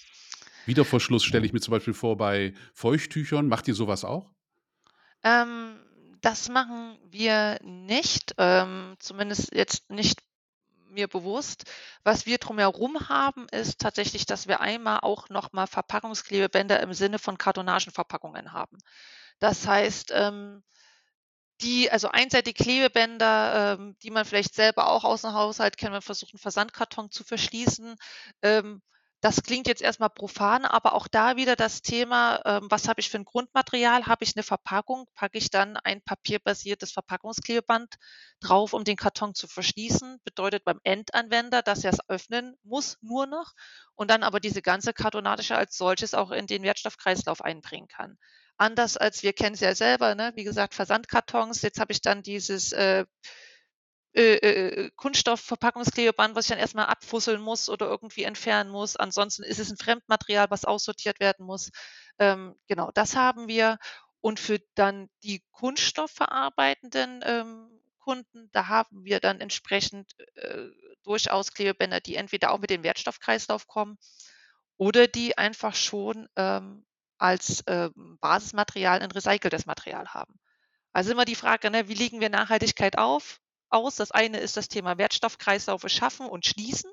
Wiederverschluss 0.64 1.24
stelle 1.24 1.44
ich 1.44 1.52
mir 1.52 1.60
zum 1.60 1.72
Beispiel 1.72 1.92
vor 1.92 2.16
bei 2.16 2.54
Feuchttüchern. 2.72 3.46
Macht 3.46 3.68
ihr 3.68 3.74
sowas 3.74 4.04
auch? 4.04 4.30
Ähm, 5.22 5.78
das 6.20 6.48
machen 6.48 6.98
wir 7.10 7.58
nicht, 7.62 8.34
ähm, 8.38 8.96
zumindest 8.98 9.54
jetzt 9.54 9.90
nicht 9.90 10.20
mir 10.90 11.08
bewusst. 11.08 11.64
Was 12.02 12.26
wir 12.26 12.38
drumherum 12.38 13.08
haben, 13.08 13.48
ist 13.50 13.80
tatsächlich, 13.80 14.26
dass 14.26 14.48
wir 14.48 14.60
einmal 14.60 15.00
auch 15.00 15.28
nochmal 15.28 15.66
Verpackungsklebebänder 15.66 16.80
im 16.80 16.92
Sinne 16.92 17.18
von 17.18 17.38
Kartonagenverpackungen 17.38 18.52
haben. 18.52 18.78
Das 19.38 19.66
heißt, 19.66 20.12
ähm, 20.14 20.62
die, 21.62 21.90
also 21.90 22.08
einseitige 22.08 22.62
Klebebänder, 22.62 23.76
ähm, 23.78 23.96
die 24.02 24.10
man 24.10 24.24
vielleicht 24.24 24.54
selber 24.54 24.88
auch 24.88 25.04
aus 25.04 25.22
dem 25.22 25.32
Haushalt 25.34 25.76
kennt, 25.76 25.92
man 25.92 26.02
versucht, 26.02 26.32
einen 26.34 26.40
Versandkarton 26.40 27.10
zu 27.10 27.24
verschließen. 27.24 27.96
Ähm, 28.42 28.82
das 29.20 29.42
klingt 29.42 29.66
jetzt 29.66 29.82
erstmal 29.82 30.08
profan, 30.08 30.64
aber 30.64 30.94
auch 30.94 31.06
da 31.06 31.36
wieder 31.36 31.54
das 31.54 31.82
Thema, 31.82 32.40
ähm, 32.46 32.66
was 32.70 32.88
habe 32.88 33.00
ich 33.00 33.10
für 33.10 33.18
ein 33.18 33.24
Grundmaterial? 33.24 34.06
Habe 34.06 34.24
ich 34.24 34.34
eine 34.34 34.42
Verpackung? 34.42 35.06
Packe 35.14 35.36
ich 35.36 35.50
dann 35.50 35.76
ein 35.76 36.00
papierbasiertes 36.02 36.92
Verpackungsklebeband 36.92 37.96
drauf, 38.40 38.72
um 38.72 38.84
den 38.84 38.96
Karton 38.96 39.34
zu 39.34 39.46
verschließen? 39.46 40.20
Bedeutet 40.24 40.64
beim 40.64 40.80
Endanwender, 40.84 41.60
dass 41.60 41.84
er 41.84 41.92
es 41.92 42.08
öffnen 42.08 42.56
muss, 42.62 42.96
nur 43.02 43.26
noch 43.26 43.52
und 43.94 44.10
dann 44.10 44.22
aber 44.22 44.40
diese 44.40 44.62
ganze 44.62 44.94
Kartonage 44.94 45.54
als 45.54 45.76
solches 45.76 46.14
auch 46.14 46.30
in 46.30 46.46
den 46.46 46.62
Wertstoffkreislauf 46.62 47.42
einbringen 47.42 47.88
kann. 47.88 48.16
Anders 48.56 48.96
als 48.96 49.22
wir 49.22 49.34
kennen 49.34 49.54
es 49.54 49.60
ja 49.60 49.74
selber, 49.74 50.14
ne? 50.14 50.32
wie 50.34 50.44
gesagt, 50.44 50.74
Versandkartons. 50.74 51.60
Jetzt 51.62 51.80
habe 51.80 51.92
ich 51.92 52.00
dann 52.00 52.22
dieses 52.22 52.72
äh, 52.72 53.04
äh, 54.12 54.34
äh, 54.36 54.90
Kunststoffverpackungsklebeband, 54.96 56.34
was 56.34 56.46
ich 56.46 56.50
dann 56.50 56.58
erstmal 56.58 56.86
abfusseln 56.86 57.40
muss 57.40 57.68
oder 57.68 57.86
irgendwie 57.86 58.24
entfernen 58.24 58.70
muss. 58.70 58.96
Ansonsten 58.96 59.44
ist 59.44 59.60
es 59.60 59.70
ein 59.70 59.76
Fremdmaterial, 59.76 60.50
was 60.50 60.64
aussortiert 60.64 61.20
werden 61.20 61.46
muss. 61.46 61.70
Ähm, 62.18 62.56
genau, 62.66 62.90
das 62.92 63.14
haben 63.14 63.46
wir. 63.46 63.78
Und 64.20 64.40
für 64.40 64.58
dann 64.74 65.08
die 65.22 65.42
kunststoffverarbeitenden 65.52 67.20
ähm, 67.24 67.80
Kunden, 68.00 68.50
da 68.52 68.66
haben 68.66 69.04
wir 69.04 69.20
dann 69.20 69.40
entsprechend 69.40 70.12
äh, 70.34 70.66
durchaus 71.04 71.52
Klebebänder, 71.52 72.00
die 72.00 72.16
entweder 72.16 72.50
auch 72.50 72.58
mit 72.58 72.70
dem 72.70 72.82
Wertstoffkreislauf 72.82 73.68
kommen 73.68 73.96
oder 74.76 75.06
die 75.06 75.38
einfach 75.38 75.74
schon 75.74 76.28
ähm, 76.36 76.84
als 77.18 77.62
ähm, 77.66 78.18
Basismaterial 78.20 79.00
ein 79.00 79.10
recyceltes 79.10 79.66
Material 79.66 80.08
haben. 80.08 80.34
Also 80.92 81.12
immer 81.12 81.24
die 81.24 81.36
Frage, 81.36 81.70
ne, 81.70 81.88
wie 81.88 81.94
legen 81.94 82.20
wir 82.20 82.30
Nachhaltigkeit 82.30 82.98
auf? 82.98 83.40
Aus. 83.70 83.96
Das 83.96 84.10
eine 84.10 84.38
ist 84.38 84.56
das 84.56 84.68
Thema 84.68 84.98
Wertstoffkreislaufe 84.98 85.88
schaffen 85.88 86.26
und 86.26 86.46
schließen 86.46 86.90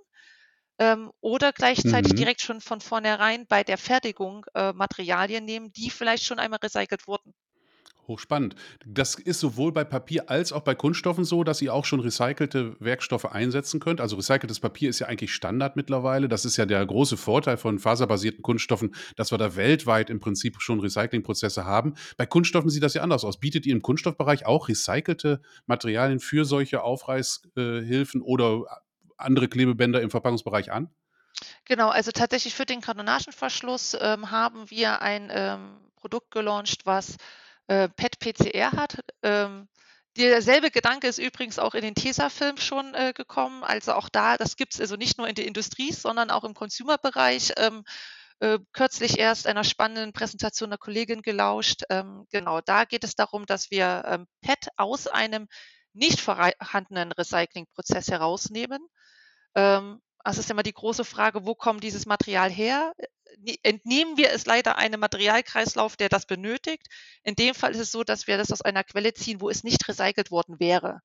ähm, 0.79 1.11
oder 1.21 1.53
gleichzeitig 1.53 2.13
mhm. 2.13 2.17
direkt 2.17 2.41
schon 2.41 2.61
von 2.61 2.81
vornherein 2.81 3.47
bei 3.47 3.63
der 3.63 3.77
Fertigung 3.77 4.45
äh, 4.53 4.73
Materialien 4.73 5.45
nehmen, 5.45 5.71
die 5.73 5.89
vielleicht 5.89 6.23
schon 6.23 6.39
einmal 6.39 6.59
recycelt 6.61 7.07
wurden. 7.07 7.33
Hochspannend. 8.07 8.55
Das 8.85 9.15
ist 9.15 9.39
sowohl 9.39 9.73
bei 9.73 9.83
Papier 9.83 10.29
als 10.29 10.53
auch 10.53 10.61
bei 10.61 10.75
Kunststoffen 10.75 11.25
so, 11.25 11.43
dass 11.43 11.61
ihr 11.61 11.73
auch 11.73 11.83
schon 11.83 11.99
recycelte 11.99 12.75
Werkstoffe 12.79 13.25
einsetzen 13.25 13.79
könnt. 13.79 13.99
Also 13.99 14.15
recyceltes 14.15 14.59
Papier 14.59 14.89
ist 14.89 14.99
ja 14.99 15.07
eigentlich 15.07 15.33
Standard 15.33 15.75
mittlerweile. 15.75 16.29
Das 16.29 16.45
ist 16.45 16.57
ja 16.57 16.65
der 16.65 16.85
große 16.85 17.17
Vorteil 17.17 17.57
von 17.57 17.79
faserbasierten 17.79 18.41
Kunststoffen, 18.41 18.95
dass 19.17 19.31
wir 19.31 19.37
da 19.37 19.55
weltweit 19.55 20.09
im 20.09 20.19
Prinzip 20.19 20.61
schon 20.61 20.79
Recyclingprozesse 20.79 21.65
haben. 21.65 21.95
Bei 22.15 22.25
Kunststoffen 22.25 22.69
sieht 22.69 22.83
das 22.83 22.93
ja 22.93 23.01
anders 23.01 23.25
aus. 23.25 23.39
Bietet 23.39 23.65
ihr 23.65 23.73
im 23.73 23.81
Kunststoffbereich 23.81 24.45
auch 24.45 24.69
recycelte 24.69 25.41
Materialien 25.65 26.19
für 26.19 26.45
solche 26.45 26.83
Aufreißhilfen 26.83 28.21
oder 28.21 28.63
andere 29.17 29.47
Klebebänder 29.49 30.01
im 30.01 30.11
Verpackungsbereich 30.11 30.71
an? 30.71 30.89
Genau, 31.65 31.89
also 31.89 32.11
tatsächlich 32.11 32.55
für 32.55 32.65
den 32.65 32.81
Kartonagenverschluss 32.81 33.97
ähm, 33.99 34.31
haben 34.31 34.69
wir 34.69 35.01
ein 35.01 35.29
ähm, 35.31 35.77
Produkt 35.95 36.31
gelauncht, 36.31 36.85
was 36.85 37.17
äh, 37.67 37.89
PET-PCR 37.89 38.71
hat. 38.73 38.99
Ähm, 39.23 39.67
derselbe 40.17 40.71
Gedanke 40.71 41.07
ist 41.07 41.19
übrigens 41.19 41.59
auch 41.59 41.75
in 41.75 41.81
den 41.81 41.95
Tesafilm 41.95 42.57
schon 42.57 42.93
äh, 42.93 43.13
gekommen. 43.13 43.63
Also 43.63 43.93
auch 43.93 44.09
da, 44.09 44.37
das 44.37 44.55
gibt 44.55 44.73
es 44.73 44.81
also 44.81 44.95
nicht 44.95 45.17
nur 45.17 45.27
in 45.27 45.35
der 45.35 45.45
Industrie, 45.45 45.91
sondern 45.91 46.31
auch 46.31 46.43
im 46.43 46.53
Consumer-Bereich. 46.53 47.53
Ähm, 47.57 47.83
äh, 48.39 48.59
kürzlich 48.71 49.17
erst 49.17 49.47
einer 49.47 49.63
spannenden 49.63 50.13
Präsentation 50.13 50.69
einer 50.69 50.77
Kollegin 50.77 51.21
gelauscht. 51.21 51.83
Ähm, 51.89 52.25
genau, 52.31 52.61
da 52.61 52.85
geht 52.85 53.03
es 53.03 53.15
darum, 53.15 53.45
dass 53.45 53.71
wir 53.71 54.03
ähm, 54.05 54.27
PET 54.41 54.67
aus 54.77 55.07
einem 55.07 55.47
nicht 55.93 56.19
vorhandenen 56.21 57.11
Recyclingprozess 57.11 58.09
herausnehmen. 58.09 58.79
Ähm, 59.55 60.01
das 60.23 60.37
ist 60.37 60.49
immer 60.49 60.63
die 60.63 60.73
große 60.73 61.05
Frage, 61.05 61.45
wo 61.45 61.55
kommt 61.55 61.83
dieses 61.83 62.05
Material 62.05 62.49
her? 62.49 62.93
entnehmen 63.63 64.17
wir 64.17 64.31
es 64.31 64.45
leider 64.45 64.77
einem 64.77 64.99
Materialkreislauf, 64.99 65.95
der 65.95 66.09
das 66.09 66.25
benötigt. 66.25 66.87
In 67.23 67.35
dem 67.35 67.53
Fall 67.53 67.71
ist 67.71 67.79
es 67.79 67.91
so, 67.91 68.03
dass 68.03 68.27
wir 68.27 68.37
das 68.37 68.51
aus 68.51 68.61
einer 68.61 68.83
Quelle 68.83 69.13
ziehen, 69.13 69.41
wo 69.41 69.49
es 69.49 69.63
nicht 69.63 69.87
recycelt 69.87 70.31
worden 70.31 70.59
wäre. 70.59 71.01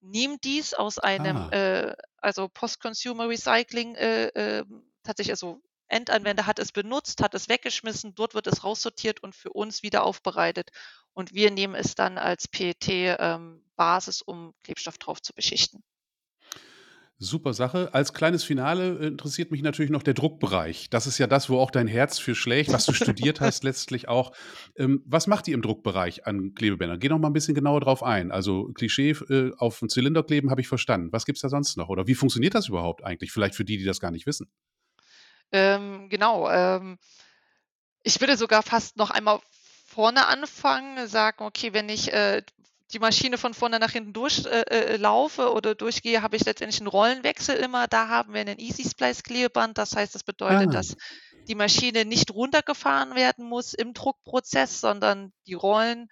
Nehmen 0.00 0.38
dies 0.42 0.72
aus 0.72 0.98
einem, 0.98 1.36
ah. 1.36 1.50
äh, 1.50 1.96
also 2.16 2.48
Post-Consumer 2.48 3.28
Recycling, 3.28 3.94
äh, 3.96 4.26
äh, 4.28 4.64
tatsächlich, 5.02 5.32
also 5.32 5.60
Endanwender 5.88 6.46
hat 6.46 6.58
es 6.58 6.72
benutzt, 6.72 7.20
hat 7.22 7.34
es 7.34 7.48
weggeschmissen, 7.48 8.14
dort 8.14 8.34
wird 8.34 8.46
es 8.46 8.64
raussortiert 8.64 9.22
und 9.22 9.34
für 9.34 9.50
uns 9.50 9.82
wieder 9.82 10.04
aufbereitet. 10.04 10.70
Und 11.12 11.34
wir 11.34 11.50
nehmen 11.50 11.74
es 11.74 11.96
dann 11.96 12.16
als 12.16 12.48
PET-Basis, 12.48 14.20
ähm, 14.20 14.24
um 14.26 14.54
Klebstoff 14.62 14.98
drauf 14.98 15.20
zu 15.20 15.34
beschichten. 15.34 15.82
Super 17.22 17.52
Sache. 17.52 17.90
Als 17.92 18.14
kleines 18.14 18.44
Finale 18.44 18.98
äh, 18.98 19.06
interessiert 19.08 19.50
mich 19.50 19.60
natürlich 19.60 19.90
noch 19.90 20.02
der 20.02 20.14
Druckbereich. 20.14 20.88
Das 20.88 21.06
ist 21.06 21.18
ja 21.18 21.26
das, 21.26 21.50
wo 21.50 21.58
auch 21.58 21.70
dein 21.70 21.86
Herz 21.86 22.18
für 22.18 22.34
schlägt, 22.34 22.72
was 22.72 22.86
du 22.86 22.94
studiert 22.94 23.40
hast 23.42 23.62
letztlich 23.62 24.08
auch. 24.08 24.32
Ähm, 24.74 25.02
was 25.04 25.26
macht 25.26 25.46
ihr 25.46 25.52
im 25.52 25.60
Druckbereich 25.60 26.26
an 26.26 26.54
Klebebändern? 26.54 26.98
Geh 26.98 27.10
noch 27.10 27.18
mal 27.18 27.28
ein 27.28 27.34
bisschen 27.34 27.54
genauer 27.54 27.80
drauf 27.80 28.02
ein. 28.02 28.32
Also 28.32 28.72
Klischee 28.72 29.10
äh, 29.10 29.52
auf 29.58 29.82
einen 29.82 29.90
Zylinder 29.90 30.22
kleben 30.22 30.50
habe 30.50 30.62
ich 30.62 30.68
verstanden. 30.68 31.12
Was 31.12 31.26
gibt 31.26 31.36
es 31.36 31.42
da 31.42 31.50
sonst 31.50 31.76
noch? 31.76 31.90
Oder 31.90 32.06
wie 32.06 32.14
funktioniert 32.14 32.54
das 32.54 32.68
überhaupt 32.68 33.04
eigentlich? 33.04 33.32
Vielleicht 33.32 33.54
für 33.54 33.66
die, 33.66 33.76
die 33.76 33.84
das 33.84 34.00
gar 34.00 34.10
nicht 34.10 34.26
wissen. 34.26 34.50
Ähm, 35.52 36.08
genau. 36.08 36.50
Ähm, 36.50 36.96
ich 38.02 38.18
würde 38.22 38.38
sogar 38.38 38.62
fast 38.62 38.96
noch 38.96 39.10
einmal 39.10 39.40
vorne 39.84 40.26
anfangen, 40.26 41.06
sagen, 41.06 41.44
okay, 41.44 41.74
wenn 41.74 41.90
ich 41.90 42.14
äh, 42.14 42.42
die 42.92 42.98
Maschine 42.98 43.38
von 43.38 43.54
vorne 43.54 43.78
nach 43.78 43.92
hinten 43.92 44.12
durchlaufe 44.12 45.42
äh, 45.42 45.46
äh 45.46 45.48
oder 45.48 45.74
durchgehe, 45.74 46.22
habe 46.22 46.36
ich 46.36 46.44
letztendlich 46.44 46.80
einen 46.80 46.88
Rollenwechsel 46.88 47.56
immer. 47.56 47.86
Da 47.86 48.08
haben 48.08 48.34
wir 48.34 48.40
einen 48.40 48.58
Easy 48.58 48.88
Splice 48.88 49.22
Klebeband. 49.22 49.78
Das 49.78 49.94
heißt, 49.94 50.14
das 50.14 50.24
bedeutet, 50.24 50.68
ah. 50.68 50.72
dass 50.72 50.96
die 51.48 51.54
Maschine 51.54 52.04
nicht 52.04 52.32
runtergefahren 52.32 53.14
werden 53.14 53.44
muss 53.44 53.74
im 53.74 53.94
Druckprozess, 53.94 54.80
sondern 54.80 55.32
die 55.46 55.54
Rollen 55.54 56.08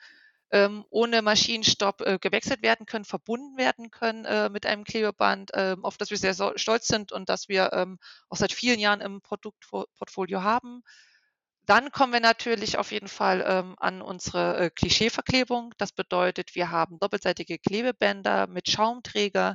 ähm, 0.51 0.85
ohne 0.91 1.23
Maschinenstopp 1.23 2.01
äh, 2.01 2.19
gewechselt 2.19 2.63
werden 2.63 2.87
können, 2.87 3.05
verbunden 3.05 3.59
werden 3.59 3.91
können 3.91 4.25
äh, 4.25 4.49
mit 4.49 4.65
einem 4.65 4.85
Klebeband, 4.85 5.53
äh, 5.53 5.77
auf 5.83 5.99
das 5.99 6.11
wir 6.11 6.17
sehr 6.17 6.35
so 6.35 6.53
stolz 6.57 6.87
sind 6.87 7.13
und 7.13 7.29
das 7.29 7.49
wir 7.49 7.73
ähm, 7.73 7.99
auch 8.29 8.37
seit 8.37 8.53
vielen 8.53 8.81
Jahren 8.81 9.01
im 9.01 9.21
Produktportfolio 9.21 10.43
haben. 10.43 10.83
Dann 11.69 11.93
kommen 11.93 12.15
wir 12.15 12.21
natürlich 12.21 12.79
auf 12.79 12.93
jeden 12.93 13.09
Fall 13.09 13.45
ähm, 13.47 13.75
an 13.77 14.01
unsere 14.01 14.57
äh, 14.57 14.71
Klischeeverklebung. 14.71 15.75
Das 15.77 15.93
bedeutet, 15.93 16.55
wir 16.55 16.71
haben 16.71 16.99
doppelseitige 16.99 17.59
Klebebänder 17.59 18.47
mit 18.47 18.71
Schaumträger 18.71 19.55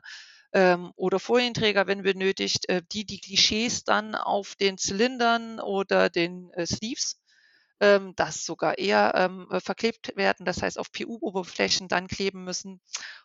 ähm, 0.53 0.91
oder 0.95 1.19
Folienträger, 1.19 1.87
wenn 1.87 2.03
benötigt, 2.03 2.69
äh, 2.69 2.83
die 2.91 3.05
die 3.05 3.19
Klischees 3.19 3.83
dann 3.83 4.13
auf 4.13 4.53
den 4.55 4.77
Zylindern 4.77 5.59
oder 5.59 6.11
den 6.11 6.51
äh, 6.51 6.67
Sleeves 6.67 7.19
ähm, 7.79 8.13
das 8.15 8.45
sogar 8.45 8.77
eher 8.77 9.13
ähm, 9.15 9.47
verklebt 9.59 10.15
werden, 10.15 10.45
das 10.45 10.61
heißt 10.61 10.77
auf 10.77 10.91
PU-Oberflächen 10.91 11.87
dann 11.87 12.07
kleben 12.07 12.43
müssen. 12.43 12.79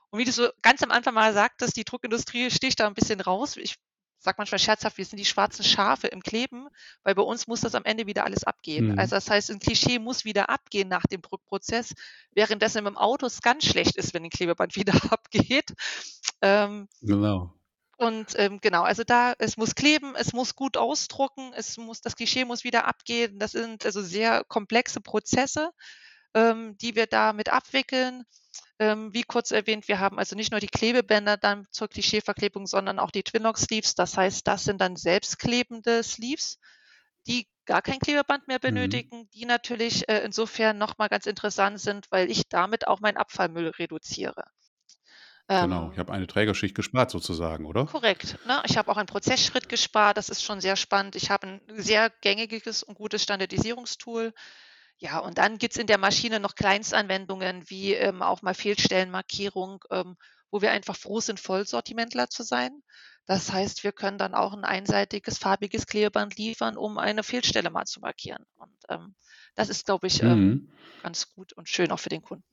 Und 0.08 0.18
wie 0.18 0.24
du 0.24 0.32
so 0.32 0.48
ganz 0.62 0.82
am 0.82 0.90
Anfang 0.90 1.12
mal 1.12 1.34
sagtest, 1.34 1.76
die 1.76 1.84
Druckindustrie 1.84 2.50
sticht 2.50 2.80
da 2.80 2.86
ein 2.86 2.94
bisschen 2.94 3.20
raus. 3.20 3.58
Ich 3.58 3.76
sag 4.18 4.38
manchmal 4.38 4.58
scherzhaft, 4.58 4.98
wir 4.98 5.04
sind 5.04 5.18
die 5.18 5.24
schwarzen 5.24 5.64
Schafe 5.64 6.08
im 6.08 6.22
Kleben, 6.22 6.68
weil 7.02 7.14
bei 7.14 7.22
uns 7.22 7.46
muss 7.46 7.60
das 7.60 7.74
am 7.74 7.84
Ende 7.84 8.06
wieder 8.06 8.24
alles 8.24 8.44
abgehen. 8.44 8.92
Mhm. 8.92 8.98
Also 8.98 9.16
das 9.16 9.30
heißt, 9.30 9.50
ein 9.50 9.60
Klischee 9.60 9.98
muss 9.98 10.24
wieder 10.24 10.50
abgehen 10.50 10.88
nach 10.88 11.04
dem 11.04 11.22
Druckprozess, 11.22 11.94
währenddessen 12.32 12.86
im 12.86 12.96
Auto 12.96 13.26
es 13.26 13.42
ganz 13.42 13.64
schlecht 13.64 13.96
ist, 13.96 14.14
wenn 14.14 14.24
ein 14.24 14.30
Klebeband 14.30 14.76
wieder 14.76 14.94
abgeht. 15.10 15.74
Ähm, 16.42 16.88
genau. 17.00 17.52
Und 17.96 18.38
ähm, 18.38 18.60
genau, 18.60 18.82
also 18.82 19.02
da, 19.02 19.34
es 19.38 19.56
muss 19.56 19.74
kleben, 19.74 20.14
es 20.14 20.32
muss 20.32 20.54
gut 20.54 20.76
ausdrucken, 20.76 21.52
es 21.56 21.76
muss, 21.78 22.00
das 22.00 22.14
Klischee 22.14 22.44
muss 22.44 22.62
wieder 22.62 22.84
abgehen. 22.84 23.40
Das 23.40 23.52
sind 23.52 23.84
also 23.84 24.02
sehr 24.02 24.44
komplexe 24.44 25.00
Prozesse, 25.00 25.72
ähm, 26.32 26.78
die 26.78 26.94
wir 26.94 27.08
da 27.08 27.32
mit 27.32 27.48
abwickeln. 27.48 28.24
Ähm, 28.78 29.12
wie 29.12 29.22
kurz 29.22 29.50
erwähnt, 29.50 29.88
wir 29.88 29.98
haben 29.98 30.18
also 30.18 30.36
nicht 30.36 30.52
nur 30.52 30.60
die 30.60 30.68
Klebebänder 30.68 31.36
dann 31.36 31.66
zur 31.70 31.88
Klischeeverklebung, 31.88 32.66
sondern 32.66 32.98
auch 32.98 33.10
die 33.10 33.24
Twinlock-Sleeves. 33.24 33.94
Das 33.94 34.16
heißt, 34.16 34.46
das 34.46 34.64
sind 34.64 34.80
dann 34.80 34.96
selbstklebende 34.96 36.02
Sleeves, 36.02 36.58
die 37.26 37.48
gar 37.64 37.82
kein 37.82 37.98
Klebeband 37.98 38.48
mehr 38.48 38.58
mhm. 38.58 38.74
benötigen, 38.74 39.18
mhm. 39.20 39.30
die 39.34 39.44
natürlich 39.44 40.08
äh, 40.08 40.22
insofern 40.24 40.78
nochmal 40.78 41.08
ganz 41.08 41.26
interessant 41.26 41.80
sind, 41.80 42.06
weil 42.10 42.30
ich 42.30 42.48
damit 42.48 42.86
auch 42.86 43.00
meinen 43.00 43.16
Abfallmüll 43.16 43.68
reduziere. 43.68 44.44
Genau, 45.48 45.86
ähm, 45.86 45.92
ich 45.92 45.98
habe 45.98 46.12
eine 46.12 46.26
Trägerschicht 46.26 46.74
gespart 46.74 47.10
sozusagen, 47.10 47.64
oder? 47.64 47.86
Korrekt. 47.86 48.36
Ne? 48.46 48.62
Ich 48.66 48.76
habe 48.76 48.90
auch 48.90 48.98
einen 48.98 49.06
Prozessschritt 49.06 49.68
gespart, 49.70 50.18
das 50.18 50.28
ist 50.28 50.42
schon 50.42 50.60
sehr 50.60 50.76
spannend. 50.76 51.16
Ich 51.16 51.30
habe 51.30 51.46
ein 51.46 51.60
sehr 51.74 52.10
gängiges 52.20 52.82
und 52.82 52.94
gutes 52.94 53.22
Standardisierungstool. 53.22 54.34
Ja, 54.98 55.20
und 55.20 55.38
dann 55.38 55.58
gibt's 55.58 55.76
in 55.76 55.86
der 55.86 55.98
Maschine 55.98 56.40
noch 56.40 56.56
Kleinstanwendungen 56.56 57.62
wie 57.70 57.94
ähm, 57.94 58.20
auch 58.20 58.42
mal 58.42 58.54
Fehlstellenmarkierung, 58.54 59.84
ähm, 59.90 60.16
wo 60.50 60.60
wir 60.60 60.72
einfach 60.72 60.96
froh 60.96 61.20
sind, 61.20 61.38
Vollsortimentler 61.38 62.28
zu 62.28 62.42
sein. 62.42 62.82
Das 63.26 63.52
heißt, 63.52 63.84
wir 63.84 63.92
können 63.92 64.18
dann 64.18 64.34
auch 64.34 64.54
ein 64.54 64.64
einseitiges 64.64 65.38
farbiges 65.38 65.86
Klebeband 65.86 66.36
liefern, 66.36 66.76
um 66.76 66.98
eine 66.98 67.22
Fehlstelle 67.22 67.70
mal 67.70 67.84
zu 67.84 68.00
markieren. 68.00 68.44
Und 68.56 68.74
ähm, 68.88 69.14
das 69.54 69.68
ist, 69.68 69.86
glaube 69.86 70.06
ich, 70.06 70.22
ähm, 70.22 70.44
mhm. 70.44 70.68
ganz 71.02 71.32
gut 71.34 71.52
und 71.52 71.68
schön 71.68 71.92
auch 71.92 72.00
für 72.00 72.08
den 72.08 72.22
Kunden. 72.22 72.44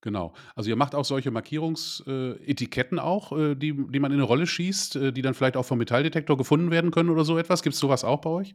Genau. 0.00 0.34
Also 0.54 0.70
ihr 0.70 0.76
macht 0.76 0.94
auch 0.94 1.04
solche 1.04 1.30
Markierungsetiketten 1.30 2.98
auch, 2.98 3.32
äh, 3.32 3.54
die, 3.54 3.74
die 3.74 4.00
man 4.00 4.10
in 4.10 4.18
eine 4.18 4.22
Rolle 4.22 4.46
schießt, 4.46 4.96
äh, 4.96 5.12
die 5.12 5.22
dann 5.22 5.34
vielleicht 5.34 5.56
auch 5.56 5.64
vom 5.64 5.78
Metalldetektor 5.78 6.36
gefunden 6.36 6.70
werden 6.70 6.90
können 6.90 7.10
oder 7.10 7.24
so 7.24 7.38
etwas. 7.38 7.62
Gibt 7.62 7.74
es 7.74 7.80
sowas 7.80 8.02
auch 8.02 8.20
bei 8.20 8.30
euch? 8.30 8.54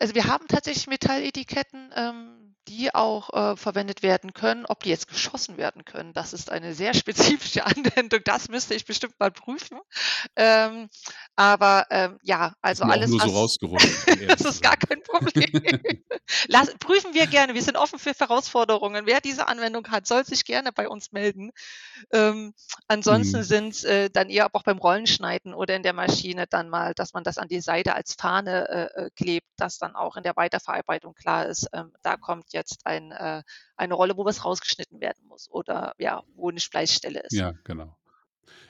Also 0.00 0.14
wir 0.14 0.26
haben 0.26 0.46
tatsächlich 0.48 0.86
Metalletiketten, 0.86 1.90
ähm, 1.94 2.45
die 2.68 2.94
auch 2.94 3.32
äh, 3.32 3.56
verwendet 3.56 4.02
werden 4.02 4.32
können. 4.32 4.66
Ob 4.66 4.82
die 4.82 4.88
jetzt 4.88 5.08
geschossen 5.08 5.56
werden 5.56 5.84
können, 5.84 6.12
das 6.12 6.32
ist 6.32 6.50
eine 6.50 6.74
sehr 6.74 6.94
spezifische 6.94 7.64
Anwendung. 7.66 8.20
Das 8.24 8.48
müsste 8.48 8.74
ich 8.74 8.84
bestimmt 8.84 9.18
mal 9.18 9.30
prüfen. 9.30 9.78
Ähm, 10.36 10.88
aber 11.36 11.86
ähm, 11.90 12.18
ja, 12.22 12.54
also 12.62 12.84
Ist 12.84 12.90
alles. 12.90 13.10
Nur 13.10 13.20
so 13.20 13.30
rausgerutscht. 13.30 13.88
das 14.28 14.40
ist 14.42 14.62
gar 14.62 14.76
kein 14.76 15.02
Problem. 15.02 15.50
Lass, 16.48 16.74
prüfen 16.78 17.14
wir 17.14 17.26
gerne. 17.26 17.54
Wir 17.54 17.62
sind 17.62 17.76
offen 17.76 17.98
für 17.98 18.12
Herausforderungen. 18.12 19.06
Wer 19.06 19.20
diese 19.20 19.46
Anwendung 19.46 19.86
hat, 19.88 20.06
soll 20.06 20.24
sich 20.24 20.44
gerne 20.44 20.72
bei 20.72 20.88
uns 20.88 21.12
melden. 21.12 21.52
Ähm, 22.12 22.54
ansonsten 22.88 23.38
hm. 23.38 23.44
sind 23.44 23.84
äh, 23.84 24.10
dann 24.10 24.28
eher 24.28 24.48
auch 24.52 24.62
beim 24.62 24.78
Rollenschneiden 24.78 25.54
oder 25.54 25.76
in 25.76 25.82
der 25.82 25.92
Maschine 25.92 26.46
dann 26.48 26.68
mal, 26.68 26.94
dass 26.94 27.12
man 27.12 27.24
das 27.24 27.38
an 27.38 27.48
die 27.48 27.60
Seite 27.60 27.94
als 27.94 28.14
Fahne 28.14 28.68
äh, 28.68 29.04
äh 29.04 29.10
klebt, 29.14 29.46
dass 29.56 29.78
dann 29.78 29.94
auch 29.94 30.16
in 30.16 30.22
der 30.22 30.36
Weiterverarbeitung 30.36 31.14
klar 31.14 31.46
ist, 31.46 31.68
ähm, 31.72 31.92
da 32.02 32.16
kommt 32.16 32.52
jetzt 32.56 32.84
ein, 32.84 33.12
äh, 33.12 33.42
eine 33.76 33.94
Rolle, 33.94 34.16
wo 34.16 34.24
was 34.24 34.44
rausgeschnitten 34.44 35.00
werden 35.00 35.26
muss 35.28 35.48
oder 35.50 35.94
ja, 35.98 36.22
wo 36.34 36.50
eine 36.50 36.60
Spleißstelle 36.60 37.20
ist. 37.20 37.32
Ja, 37.32 37.52
genau. 37.64 37.96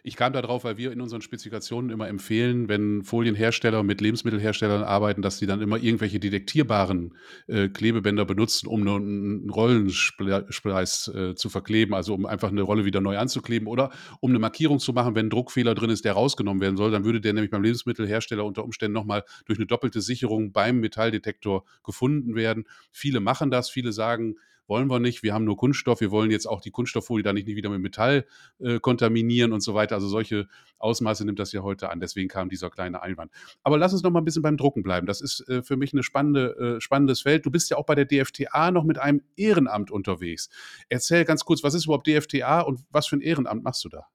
Ich 0.03 0.17
kam 0.17 0.33
da 0.33 0.43
drauf, 0.43 0.65
weil 0.65 0.77
wir 0.77 0.93
in 0.93 1.01
unseren 1.01 1.23
Spezifikationen 1.23 1.91
immer 1.91 2.09
empfehlen, 2.09 2.69
wenn 2.69 3.03
Folienhersteller 3.03 3.83
mit 3.83 4.01
Lebensmittelherstellern 4.01 4.83
arbeiten, 4.83 5.23
dass 5.23 5.39
sie 5.39 5.47
dann 5.47 5.61
immer 5.61 5.77
irgendwelche 5.79 6.21
detektierbaren 6.21 7.15
äh, 7.47 7.69
Klebebänder 7.69 8.25
benutzen, 8.25 8.67
um 8.69 8.87
einen 8.87 9.51
Rollenspleiß 9.51 11.09
äh, 11.09 11.35
zu 11.35 11.49
verkleben, 11.49 11.95
also 11.95 12.15
um 12.15 12.27
einfach 12.27 12.51
eine 12.51 12.63
Rolle 12.63 12.85
wieder 12.85 13.01
neu 13.01 13.19
anzukleben 13.19 13.69
oder 13.69 13.91
um 14.21 14.31
eine 14.31 14.39
Markierung 14.39 14.79
zu 14.79 14.93
machen, 14.93 15.15
wenn 15.15 15.27
ein 15.27 15.31
Druckfehler 15.31 15.75
drin 15.75 15.91
ist, 15.91 16.05
der 16.05 16.13
rausgenommen 16.13 16.61
werden 16.61 16.77
soll, 16.77 16.91
dann 16.91 17.05
würde 17.05 17.21
der 17.21 17.33
nämlich 17.33 17.51
beim 17.51 17.63
Lebensmittelhersteller 17.63 18.45
unter 18.45 18.65
Umständen 18.65 18.95
nochmal 18.95 19.25
durch 19.47 19.59
eine 19.59 19.67
doppelte 19.67 20.01
Sicherung 20.01 20.53
beim 20.53 20.81
Metalldetektor 20.81 21.65
gefunden 21.85 22.35
werden. 22.35 22.65
Viele 22.93 23.21
machen 23.21 23.51
das, 23.51 23.71
viele 23.71 23.93
sagen, 23.93 24.37
wollen 24.69 24.89
wir 24.89 25.01
nicht, 25.01 25.23
wir 25.23 25.35
haben 25.35 25.45
nur 25.45 25.57
Kunststoff, 25.57 26.01
wir 26.01 26.11
wollen 26.11 26.31
jetzt 26.31 26.47
auch 26.47 26.61
die 26.61 26.71
Kunststofffolie 26.71 27.23
da 27.23 27.33
nicht 27.33 27.47
wieder 27.47 27.71
mit 27.71 27.81
Metall 27.81 28.27
äh, 28.59 28.81
kontaminieren 28.81 29.53
und 29.53 29.61
so 29.61 29.75
weiter. 29.75 29.95
Also 29.97 30.09
solche 30.09 30.49
Ausmaße 30.79 31.25
nimmt 31.25 31.39
das 31.39 31.53
ja 31.53 31.63
heute 31.63 31.91
an. 31.91 32.01
Deswegen 32.01 32.29
kam 32.29 32.49
dieser 32.49 32.71
kleine 32.71 33.03
Einwand. 33.03 33.31
Aber 33.63 33.79
lass 33.79 33.93
uns 33.93 34.03
noch 34.03 34.11
mal 34.11 34.21
ein 34.21 34.25
bisschen 34.25 34.43
beim 34.43 34.57
Drucken 34.57 34.83
bleiben. 34.83 35.07
Das 35.07 35.21
ist 35.21 35.49
äh, 35.49 35.63
für 35.63 35.77
mich 35.77 35.93
ein 35.93 36.03
spannende, 36.03 36.77
äh, 36.77 36.81
spannendes 36.81 37.23
Feld. 37.23 37.47
Du 37.47 37.51
bist 37.51 37.71
ja 37.71 37.77
auch 37.77 37.87
bei 37.87 37.95
der 37.95 38.05
DFTA 38.05 38.71
noch 38.71 38.85
mit 38.85 38.99
einem 38.99 39.23
Ehrenamt 39.37 39.91
unterwegs. 39.91 40.49
Erzähl 40.89 41.25
ganz 41.25 41.45
kurz, 41.45 41.63
was 41.63 41.75
ist 41.75 41.85
überhaupt 41.85 42.07
DFTA 42.07 42.61
und 42.61 42.81
was 42.91 43.07
für 43.07 43.17
ein 43.17 43.21
Ehrenamt 43.21 43.63
machst 43.63 43.85
du 43.85 43.89
da? 43.89 44.07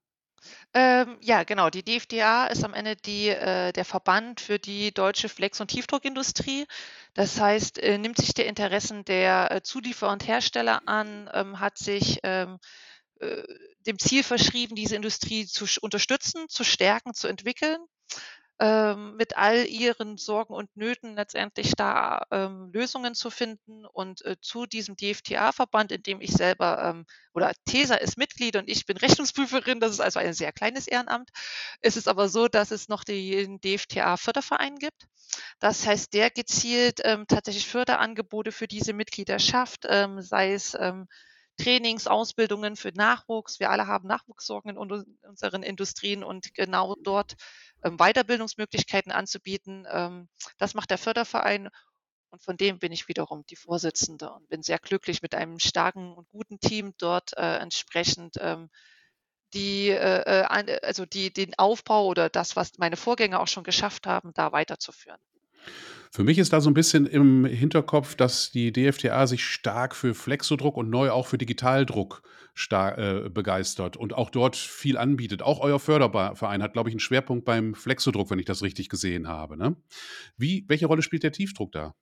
Ähm, 0.73 1.17
ja, 1.21 1.43
genau. 1.43 1.69
Die 1.69 1.83
DFDA 1.83 2.47
ist 2.47 2.63
am 2.63 2.73
Ende 2.73 2.95
die, 2.95 3.29
äh, 3.29 3.71
der 3.73 3.85
Verband 3.85 4.41
für 4.41 4.59
die 4.59 4.93
deutsche 4.93 5.29
Flex- 5.29 5.61
und 5.61 5.67
Tiefdruckindustrie. 5.69 6.67
Das 7.13 7.39
heißt, 7.39 7.79
äh, 7.79 7.97
nimmt 7.97 8.17
sich 8.17 8.33
der 8.33 8.47
Interessen 8.47 9.05
der 9.05 9.51
äh, 9.51 9.61
Zulieferer 9.61 10.11
und 10.11 10.27
Hersteller 10.27 10.81
an, 10.87 11.29
ähm, 11.33 11.59
hat 11.59 11.77
sich 11.77 12.19
ähm, 12.23 12.59
äh, 13.19 13.43
dem 13.87 13.99
Ziel 13.99 14.23
verschrieben, 14.23 14.75
diese 14.75 14.95
Industrie 14.95 15.45
zu 15.45 15.65
unterstützen, 15.81 16.47
zu 16.49 16.63
stärken, 16.63 17.13
zu 17.13 17.27
entwickeln 17.27 17.79
ähm, 18.61 19.15
mit 19.15 19.37
all 19.37 19.65
ihren 19.65 20.17
Sorgen 20.17 20.53
und 20.53 20.77
Nöten 20.77 21.15
letztendlich 21.15 21.73
da 21.75 22.27
ähm, 22.29 22.69
Lösungen 22.71 23.15
zu 23.15 23.31
finden. 23.31 23.87
Und 23.87 24.23
äh, 24.23 24.35
zu 24.39 24.67
diesem 24.67 24.95
DFTA-Verband, 24.95 25.91
in 25.91 26.03
dem 26.03 26.21
ich 26.21 26.31
selber 26.31 26.83
ähm, 26.83 27.05
oder 27.33 27.53
TESA 27.65 27.95
ist 27.95 28.19
Mitglied 28.19 28.55
und 28.57 28.69
ich 28.69 28.85
bin 28.85 28.97
Rechnungsprüferin, 28.97 29.79
das 29.79 29.93
ist 29.93 29.99
also 29.99 30.19
ein 30.19 30.33
sehr 30.33 30.51
kleines 30.51 30.85
Ehrenamt, 30.85 31.31
ist 31.81 31.97
es 31.97 32.07
aber 32.07 32.29
so, 32.29 32.47
dass 32.47 32.69
es 32.69 32.87
noch 32.87 33.03
den 33.03 33.59
DFTA-Förderverein 33.61 34.75
gibt. 34.75 35.07
Das 35.59 35.87
heißt, 35.87 36.13
der 36.13 36.29
gezielt 36.29 37.01
ähm, 37.03 37.25
tatsächlich 37.27 37.67
Förderangebote 37.67 38.51
für 38.51 38.67
diese 38.67 38.93
Mitglieder 38.93 39.39
schafft, 39.39 39.87
ähm, 39.89 40.21
sei 40.21 40.53
es 40.53 40.77
Trainings, 41.57 42.07
Ausbildungen 42.07 42.75
für 42.75 42.91
Nachwuchs. 42.93 43.59
Wir 43.59 43.69
alle 43.69 43.85
haben 43.85 44.07
Nachwuchssorgen 44.07 44.71
in 44.71 44.77
unseren 44.77 45.63
Industrien 45.63 46.23
und 46.23 46.53
genau 46.53 46.95
dort 47.03 47.35
Weiterbildungsmöglichkeiten 47.83 49.11
anzubieten. 49.11 49.87
Ähm, 49.89 50.29
das 50.57 50.73
macht 50.73 50.89
der 50.91 50.97
Förderverein 50.97 51.69
und 52.29 52.41
von 52.41 52.57
dem 52.57 52.79
bin 52.79 52.91
ich 52.91 53.07
wiederum 53.07 53.45
die 53.49 53.55
Vorsitzende 53.55 54.31
und 54.31 54.47
bin 54.47 54.63
sehr 54.63 54.79
glücklich 54.79 55.21
mit 55.21 55.35
einem 55.35 55.59
starken 55.59 56.13
und 56.13 56.29
guten 56.29 56.59
Team 56.59 56.93
dort 56.97 57.35
äh, 57.37 57.57
entsprechend 57.57 58.37
ähm, 58.39 58.69
die, 59.53 59.89
äh, 59.89 60.41
äh 60.41 60.79
also 60.81 61.05
die, 61.05 61.33
den 61.33 61.57
Aufbau 61.57 62.05
oder 62.05 62.29
das, 62.29 62.55
was 62.55 62.77
meine 62.77 62.95
Vorgänger 62.95 63.41
auch 63.41 63.47
schon 63.47 63.65
geschafft 63.65 64.07
haben, 64.07 64.31
da 64.33 64.51
weiterzuführen. 64.51 65.19
Für 66.13 66.25
mich 66.25 66.37
ist 66.39 66.51
da 66.51 66.59
so 66.59 66.69
ein 66.69 66.73
bisschen 66.73 67.05
im 67.05 67.45
Hinterkopf, 67.45 68.15
dass 68.15 68.51
die 68.51 68.73
DFTA 68.73 69.27
sich 69.27 69.45
stark 69.45 69.95
für 69.95 70.13
Flexodruck 70.13 70.75
und 70.75 70.89
neu 70.89 71.09
auch 71.09 71.25
für 71.25 71.37
Digitaldruck 71.37 72.21
star 72.53 72.97
äh, 72.97 73.29
begeistert 73.29 73.95
und 73.95 74.13
auch 74.13 74.29
dort 74.29 74.57
viel 74.57 74.97
anbietet. 74.97 75.41
Auch 75.41 75.61
euer 75.61 75.79
Förderverein 75.79 76.61
hat, 76.61 76.73
glaube 76.73 76.89
ich, 76.89 76.93
einen 76.93 76.99
Schwerpunkt 76.99 77.45
beim 77.45 77.75
Flexodruck, 77.75 78.29
wenn 78.29 78.39
ich 78.39 78.45
das 78.45 78.61
richtig 78.61 78.89
gesehen 78.89 79.29
habe, 79.29 79.55
ne? 79.55 79.77
Wie 80.35 80.65
welche 80.67 80.87
Rolle 80.87 81.01
spielt 81.01 81.23
der 81.23 81.31
Tiefdruck 81.31 81.71
da? 81.71 81.95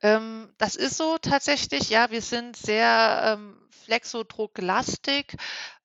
Ähm, 0.00 0.48
das 0.56 0.74
ist 0.74 0.96
so 0.96 1.18
tatsächlich, 1.20 1.90
ja, 1.90 2.10
wir 2.10 2.22
sind 2.22 2.56
sehr, 2.56 3.36
ähm, 3.36 3.58
Flexodrucklastig. 3.84 5.36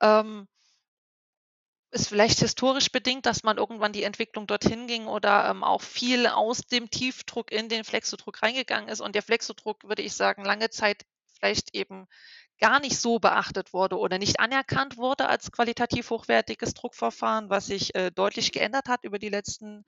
Ähm 0.02 0.48
ist 1.91 2.10
vielleicht 2.10 2.39
historisch 2.39 2.91
bedingt, 2.91 3.26
dass 3.26 3.43
man 3.43 3.58
irgendwann 3.58 3.93
die 3.93 4.04
Entwicklung 4.04 4.47
dorthin 4.47 4.88
ging 4.88 5.08
oder 5.08 5.50
ähm, 5.50 5.63
auch 5.63 5.82
viel 5.82 6.28
aus 6.28 6.62
dem 6.62 6.89
Tiefdruck 6.89 7.52
in 7.52 7.69
den 7.69 7.84
Flexodruck 7.84 8.41
reingegangen 8.43 8.89
ist 8.89 9.02
und 9.02 9.15
der 9.15 9.23
Flexodruck, 9.23 9.84
würde 9.84 10.02
ich 10.02 10.13
sagen, 10.13 10.43
lange 10.43 10.69
Zeit 10.69 11.06
vielleicht 11.38 11.73
eben 11.76 12.08
gar 12.60 12.80
nicht 12.80 13.00
so 13.00 13.19
beachtet 13.19 13.73
wurde 13.73 13.97
oder 13.97 14.17
nicht 14.17 14.39
anerkannt 14.39 14.97
wurde 14.97 15.28
als 15.30 15.52
qualitativ 15.52 16.10
hochwertiges 16.10 16.73
Druckverfahren, 16.73 17.50
was 17.50 17.67
sich 17.67 17.93
äh, 17.95 18.12
deutlich 18.12 18.52
geändert 18.52 18.89
hat 18.89 19.04
über 19.04 19.19
die 19.19 19.30
letzten 19.30 19.86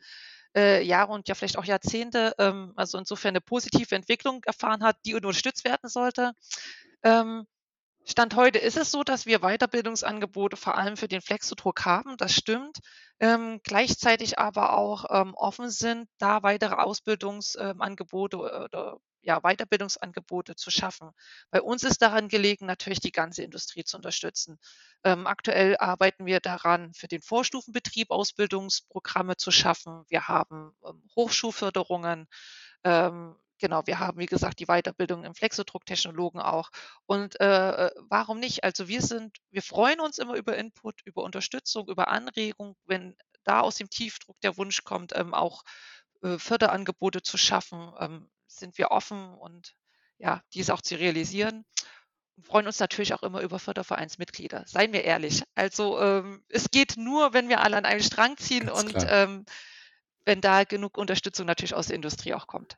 äh, 0.55 0.83
Jahre 0.83 1.11
und 1.11 1.27
ja 1.27 1.35
vielleicht 1.35 1.57
auch 1.57 1.65
Jahrzehnte. 1.65 2.33
Ähm, 2.37 2.73
also 2.75 2.97
insofern 2.97 3.29
eine 3.29 3.41
positive 3.41 3.95
Entwicklung 3.95 4.43
erfahren 4.45 4.83
hat, 4.83 4.97
die 5.05 5.15
unterstützt 5.15 5.63
werden 5.63 5.89
sollte. 5.89 6.33
Ähm, 7.03 7.47
Stand 8.09 8.35
heute 8.35 8.57
ist 8.57 8.75
es 8.75 8.89
so, 8.89 9.03
dass 9.03 9.27
wir 9.27 9.41
Weiterbildungsangebote 9.41 10.57
vor 10.57 10.75
allem 10.75 10.97
für 10.97 11.07
den 11.07 11.21
Flexodruck 11.21 11.85
haben, 11.85 12.17
das 12.17 12.33
stimmt. 12.33 12.79
Ähm, 13.19 13.59
gleichzeitig 13.63 14.39
aber 14.39 14.73
auch 14.73 15.05
ähm, 15.11 15.35
offen 15.35 15.69
sind, 15.69 16.09
da 16.17 16.41
weitere 16.41 16.73
Ausbildungsangebote 16.73 18.37
ähm, 18.37 18.63
oder 18.63 18.97
ja, 19.21 19.41
Weiterbildungsangebote 19.41 20.55
zu 20.55 20.71
schaffen. 20.71 21.11
Bei 21.51 21.61
uns 21.61 21.83
ist 21.83 22.01
daran 22.01 22.29
gelegen, 22.29 22.65
natürlich 22.65 22.99
die 22.99 23.11
ganze 23.11 23.43
Industrie 23.43 23.83
zu 23.83 23.97
unterstützen. 23.97 24.57
Ähm, 25.03 25.27
aktuell 25.27 25.77
arbeiten 25.77 26.25
wir 26.25 26.39
daran, 26.39 26.95
für 26.95 27.07
den 27.07 27.21
Vorstufenbetrieb 27.21 28.09
Ausbildungsprogramme 28.09 29.37
zu 29.37 29.51
schaffen. 29.51 30.03
Wir 30.07 30.27
haben 30.27 30.71
ähm, 30.83 31.03
Hochschulförderungen. 31.15 32.27
Ähm, 32.83 33.35
Genau, 33.59 33.85
wir 33.85 33.99
haben, 33.99 34.19
wie 34.19 34.25
gesagt, 34.25 34.59
die 34.59 34.65
Weiterbildung 34.65 35.23
im 35.23 35.35
Flexodrucktechnologen 35.35 36.39
auch. 36.39 36.69
Und 37.05 37.39
äh, 37.41 37.87
äh, 37.87 37.91
warum 38.09 38.39
nicht? 38.39 38.63
Also 38.63 38.87
wir 38.87 39.01
sind, 39.01 39.37
wir 39.51 39.61
freuen 39.61 39.99
uns 39.99 40.17
immer 40.17 40.35
über 40.35 40.57
Input, 40.57 41.01
über 41.05 41.23
Unterstützung, 41.23 41.87
über 41.89 42.07
Anregung, 42.07 42.75
wenn 42.85 43.15
da 43.43 43.61
aus 43.61 43.75
dem 43.75 43.89
Tiefdruck 43.89 44.39
der 44.41 44.57
Wunsch 44.57 44.83
kommt, 44.83 45.15
ähm, 45.15 45.33
auch 45.33 45.63
äh, 46.23 46.37
Förderangebote 46.37 47.21
zu 47.21 47.37
schaffen, 47.37 47.91
ähm, 47.99 48.29
sind 48.47 48.77
wir 48.77 48.91
offen 48.91 49.33
und 49.33 49.75
ja, 50.17 50.41
dies 50.53 50.69
auch 50.69 50.81
zu 50.81 50.95
realisieren. 50.95 51.65
Und 52.37 52.45
freuen 52.45 52.67
uns 52.67 52.79
natürlich 52.79 53.13
auch 53.13 53.23
immer 53.23 53.41
über 53.41 53.59
Fördervereinsmitglieder. 53.59 54.63
Seien 54.65 54.93
wir 54.93 55.03
ehrlich. 55.03 55.43
Also 55.55 55.99
ähm, 55.99 56.43
es 56.47 56.71
geht 56.71 56.95
nur, 56.97 57.33
wenn 57.33 57.49
wir 57.49 57.61
alle 57.61 57.77
an 57.77 57.85
einen 57.85 58.03
Strang 58.03 58.37
ziehen 58.37 58.67
Ganz 58.67 58.83
und 58.83 59.05
ähm, 59.09 59.45
wenn 60.25 60.41
da 60.41 60.63
genug 60.63 60.97
Unterstützung 60.97 61.45
natürlich 61.45 61.73
aus 61.73 61.87
der 61.87 61.95
Industrie 61.95 62.33
auch 62.33 62.47
kommt. 62.47 62.77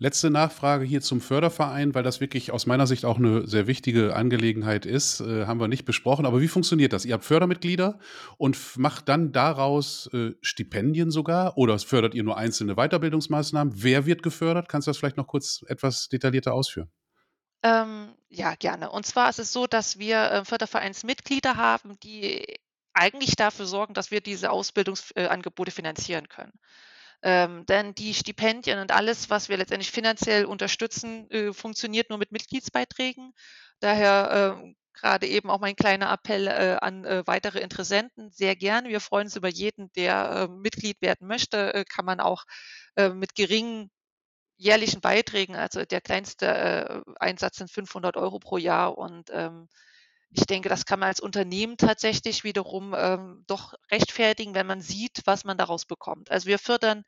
Letzte 0.00 0.30
Nachfrage 0.30 0.84
hier 0.84 1.00
zum 1.00 1.20
Förderverein, 1.20 1.92
weil 1.92 2.04
das 2.04 2.20
wirklich 2.20 2.52
aus 2.52 2.66
meiner 2.66 2.86
Sicht 2.86 3.04
auch 3.04 3.18
eine 3.18 3.48
sehr 3.48 3.66
wichtige 3.66 4.14
Angelegenheit 4.14 4.86
ist, 4.86 5.20
äh, 5.20 5.46
haben 5.46 5.58
wir 5.58 5.66
nicht 5.66 5.84
besprochen. 5.84 6.24
Aber 6.24 6.40
wie 6.40 6.46
funktioniert 6.46 6.92
das? 6.92 7.04
Ihr 7.04 7.14
habt 7.14 7.24
Fördermitglieder 7.24 7.98
und 8.36 8.56
macht 8.76 9.08
dann 9.08 9.32
daraus 9.32 10.08
äh, 10.12 10.34
Stipendien 10.40 11.10
sogar 11.10 11.58
oder 11.58 11.76
fördert 11.80 12.14
ihr 12.14 12.22
nur 12.22 12.36
einzelne 12.36 12.76
Weiterbildungsmaßnahmen? 12.76 13.72
Wer 13.76 14.06
wird 14.06 14.22
gefördert? 14.22 14.68
Kannst 14.68 14.86
du 14.86 14.90
das 14.90 14.98
vielleicht 14.98 15.16
noch 15.16 15.26
kurz 15.26 15.64
etwas 15.66 16.08
detaillierter 16.08 16.54
ausführen? 16.54 16.92
Ähm, 17.64 18.14
ja, 18.28 18.54
gerne. 18.54 18.90
Und 18.90 19.04
zwar 19.04 19.28
ist 19.30 19.40
es 19.40 19.52
so, 19.52 19.66
dass 19.66 19.98
wir 19.98 20.30
äh, 20.30 20.44
Fördervereinsmitglieder 20.44 21.56
haben, 21.56 21.98
die 22.04 22.60
eigentlich 22.92 23.34
dafür 23.34 23.66
sorgen, 23.66 23.94
dass 23.94 24.12
wir 24.12 24.20
diese 24.20 24.52
Ausbildungsangebote 24.52 25.72
finanzieren 25.72 26.28
können. 26.28 26.52
Ähm, 27.22 27.66
denn 27.66 27.94
die 27.94 28.14
Stipendien 28.14 28.78
und 28.78 28.92
alles, 28.92 29.28
was 29.28 29.48
wir 29.48 29.56
letztendlich 29.56 29.90
finanziell 29.90 30.44
unterstützen, 30.44 31.28
äh, 31.30 31.52
funktioniert 31.52 32.10
nur 32.10 32.18
mit 32.18 32.30
Mitgliedsbeiträgen. 32.30 33.32
Daher 33.80 34.60
äh, 34.62 34.74
gerade 34.92 35.26
eben 35.26 35.50
auch 35.50 35.60
mein 35.60 35.76
kleiner 35.76 36.12
Appell 36.12 36.46
äh, 36.46 36.76
an 36.80 37.04
äh, 37.04 37.26
weitere 37.26 37.60
Interessenten. 37.60 38.30
Sehr 38.30 38.56
gern. 38.56 38.86
Wir 38.88 39.00
freuen 39.00 39.26
uns 39.26 39.36
über 39.36 39.48
jeden, 39.48 39.92
der 39.92 40.48
äh, 40.48 40.48
Mitglied 40.48 41.00
werden 41.00 41.26
möchte. 41.26 41.74
Äh, 41.74 41.84
kann 41.84 42.04
man 42.04 42.20
auch 42.20 42.44
mit 43.12 43.36
geringen 43.36 43.92
jährlichen 44.56 45.00
Beiträgen, 45.00 45.54
also 45.54 45.84
der 45.84 46.00
kleinste 46.00 47.04
Einsatz 47.20 47.58
sind 47.58 47.70
500 47.70 48.16
Euro 48.16 48.40
pro 48.40 48.56
Jahr 48.56 48.98
und 48.98 49.30
ähm, 49.32 49.68
ich 50.30 50.46
denke, 50.46 50.68
das 50.68 50.84
kann 50.84 51.00
man 51.00 51.08
als 51.08 51.20
Unternehmen 51.20 51.76
tatsächlich 51.76 52.44
wiederum 52.44 52.94
ähm, 52.96 53.44
doch 53.46 53.74
rechtfertigen, 53.90 54.54
wenn 54.54 54.66
man 54.66 54.80
sieht, 54.80 55.22
was 55.24 55.44
man 55.44 55.56
daraus 55.56 55.86
bekommt. 55.86 56.30
Also 56.30 56.46
wir 56.46 56.58
fördern 56.58 57.04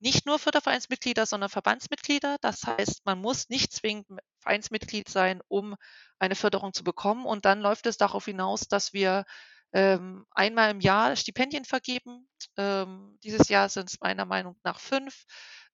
nicht 0.00 0.26
nur 0.26 0.38
Fördervereinsmitglieder, 0.38 1.24
sondern 1.24 1.50
Verbandsmitglieder. 1.50 2.36
Das 2.40 2.64
heißt, 2.64 3.06
man 3.06 3.20
muss 3.20 3.48
nicht 3.48 3.72
zwingend 3.72 4.06
Vereinsmitglied 4.40 5.08
sein, 5.08 5.40
um 5.48 5.76
eine 6.18 6.34
Förderung 6.34 6.72
zu 6.72 6.84
bekommen. 6.84 7.24
Und 7.24 7.44
dann 7.44 7.60
läuft 7.60 7.86
es 7.86 7.96
darauf 7.96 8.24
hinaus, 8.24 8.68
dass 8.68 8.92
wir 8.92 9.24
ähm, 9.72 10.26
einmal 10.30 10.70
im 10.70 10.80
Jahr 10.80 11.16
Stipendien 11.16 11.64
vergeben. 11.64 12.28
Ähm, 12.56 13.18
dieses 13.22 13.48
Jahr 13.48 13.68
sind 13.68 13.88
es 13.88 14.00
meiner 14.00 14.24
Meinung 14.24 14.56
nach 14.62 14.78
fünf 14.78 15.24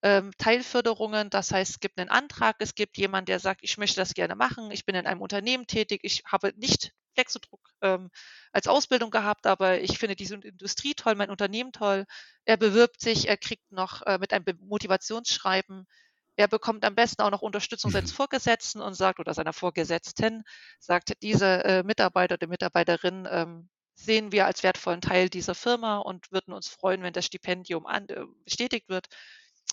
ähm, 0.02 0.32
Teilförderungen. 0.38 1.30
Das 1.30 1.52
heißt, 1.52 1.70
es 1.72 1.80
gibt 1.80 1.98
einen 1.98 2.10
Antrag, 2.10 2.56
es 2.60 2.74
gibt 2.74 2.96
jemand, 2.98 3.28
der 3.28 3.38
sagt, 3.40 3.60
ich 3.62 3.78
möchte 3.78 4.00
das 4.00 4.14
gerne 4.14 4.34
machen, 4.34 4.70
ich 4.70 4.84
bin 4.84 4.94
in 4.94 5.06
einem 5.06 5.22
Unternehmen 5.22 5.66
tätig, 5.66 6.00
ich 6.02 6.22
habe 6.26 6.52
nicht 6.56 6.92
Flexodruck 7.14 7.60
ähm, 7.82 8.10
als 8.52 8.68
Ausbildung 8.68 9.10
gehabt, 9.10 9.46
aber 9.46 9.80
ich 9.80 9.98
finde 9.98 10.16
diese 10.16 10.36
Industrie 10.36 10.94
toll, 10.94 11.16
mein 11.16 11.30
Unternehmen 11.30 11.72
toll. 11.72 12.06
Er 12.44 12.56
bewirbt 12.56 13.00
sich, 13.00 13.28
er 13.28 13.36
kriegt 13.36 13.72
noch 13.72 14.02
äh, 14.06 14.18
mit 14.18 14.32
einem 14.32 14.44
Motivationsschreiben 14.60 15.86
er 16.40 16.48
bekommt 16.48 16.86
am 16.86 16.94
besten 16.94 17.20
auch 17.20 17.30
noch 17.30 17.42
Unterstützung 17.42 17.90
seines 17.90 18.12
mhm. 18.12 18.16
Vorgesetzten 18.16 18.80
und 18.80 18.94
sagt, 18.94 19.20
oder 19.20 19.34
seiner 19.34 19.52
Vorgesetzten, 19.52 20.44
sagt, 20.78 21.12
diese 21.22 21.64
äh, 21.64 21.82
Mitarbeiter 21.82 22.34
oder 22.34 22.46
Mitarbeiterin 22.46 23.28
ähm, 23.30 23.68
sehen 23.94 24.32
wir 24.32 24.46
als 24.46 24.62
wertvollen 24.62 25.02
Teil 25.02 25.28
dieser 25.28 25.54
Firma 25.54 25.98
und 25.98 26.32
würden 26.32 26.54
uns 26.54 26.68
freuen, 26.68 27.02
wenn 27.02 27.12
das 27.12 27.26
Stipendium 27.26 27.86
an, 27.86 28.08
äh, 28.08 28.24
bestätigt 28.44 28.88
wird. 28.88 29.08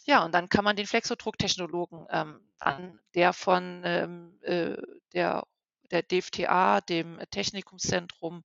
Ja, 0.08 0.24
und 0.24 0.34
dann 0.34 0.50
kann 0.50 0.64
man 0.64 0.76
den 0.76 0.88
Flexodrucktechnologen 0.88 2.08
ähm, 2.10 2.40
an, 2.60 3.00
der 3.14 3.34
von 3.34 3.82
ähm, 3.84 4.40
äh, 4.42 4.78
der 5.14 5.44
der 5.92 6.04
DFTA, 6.04 6.82
dem 6.82 7.18
Technikumszentrum, 7.32 8.44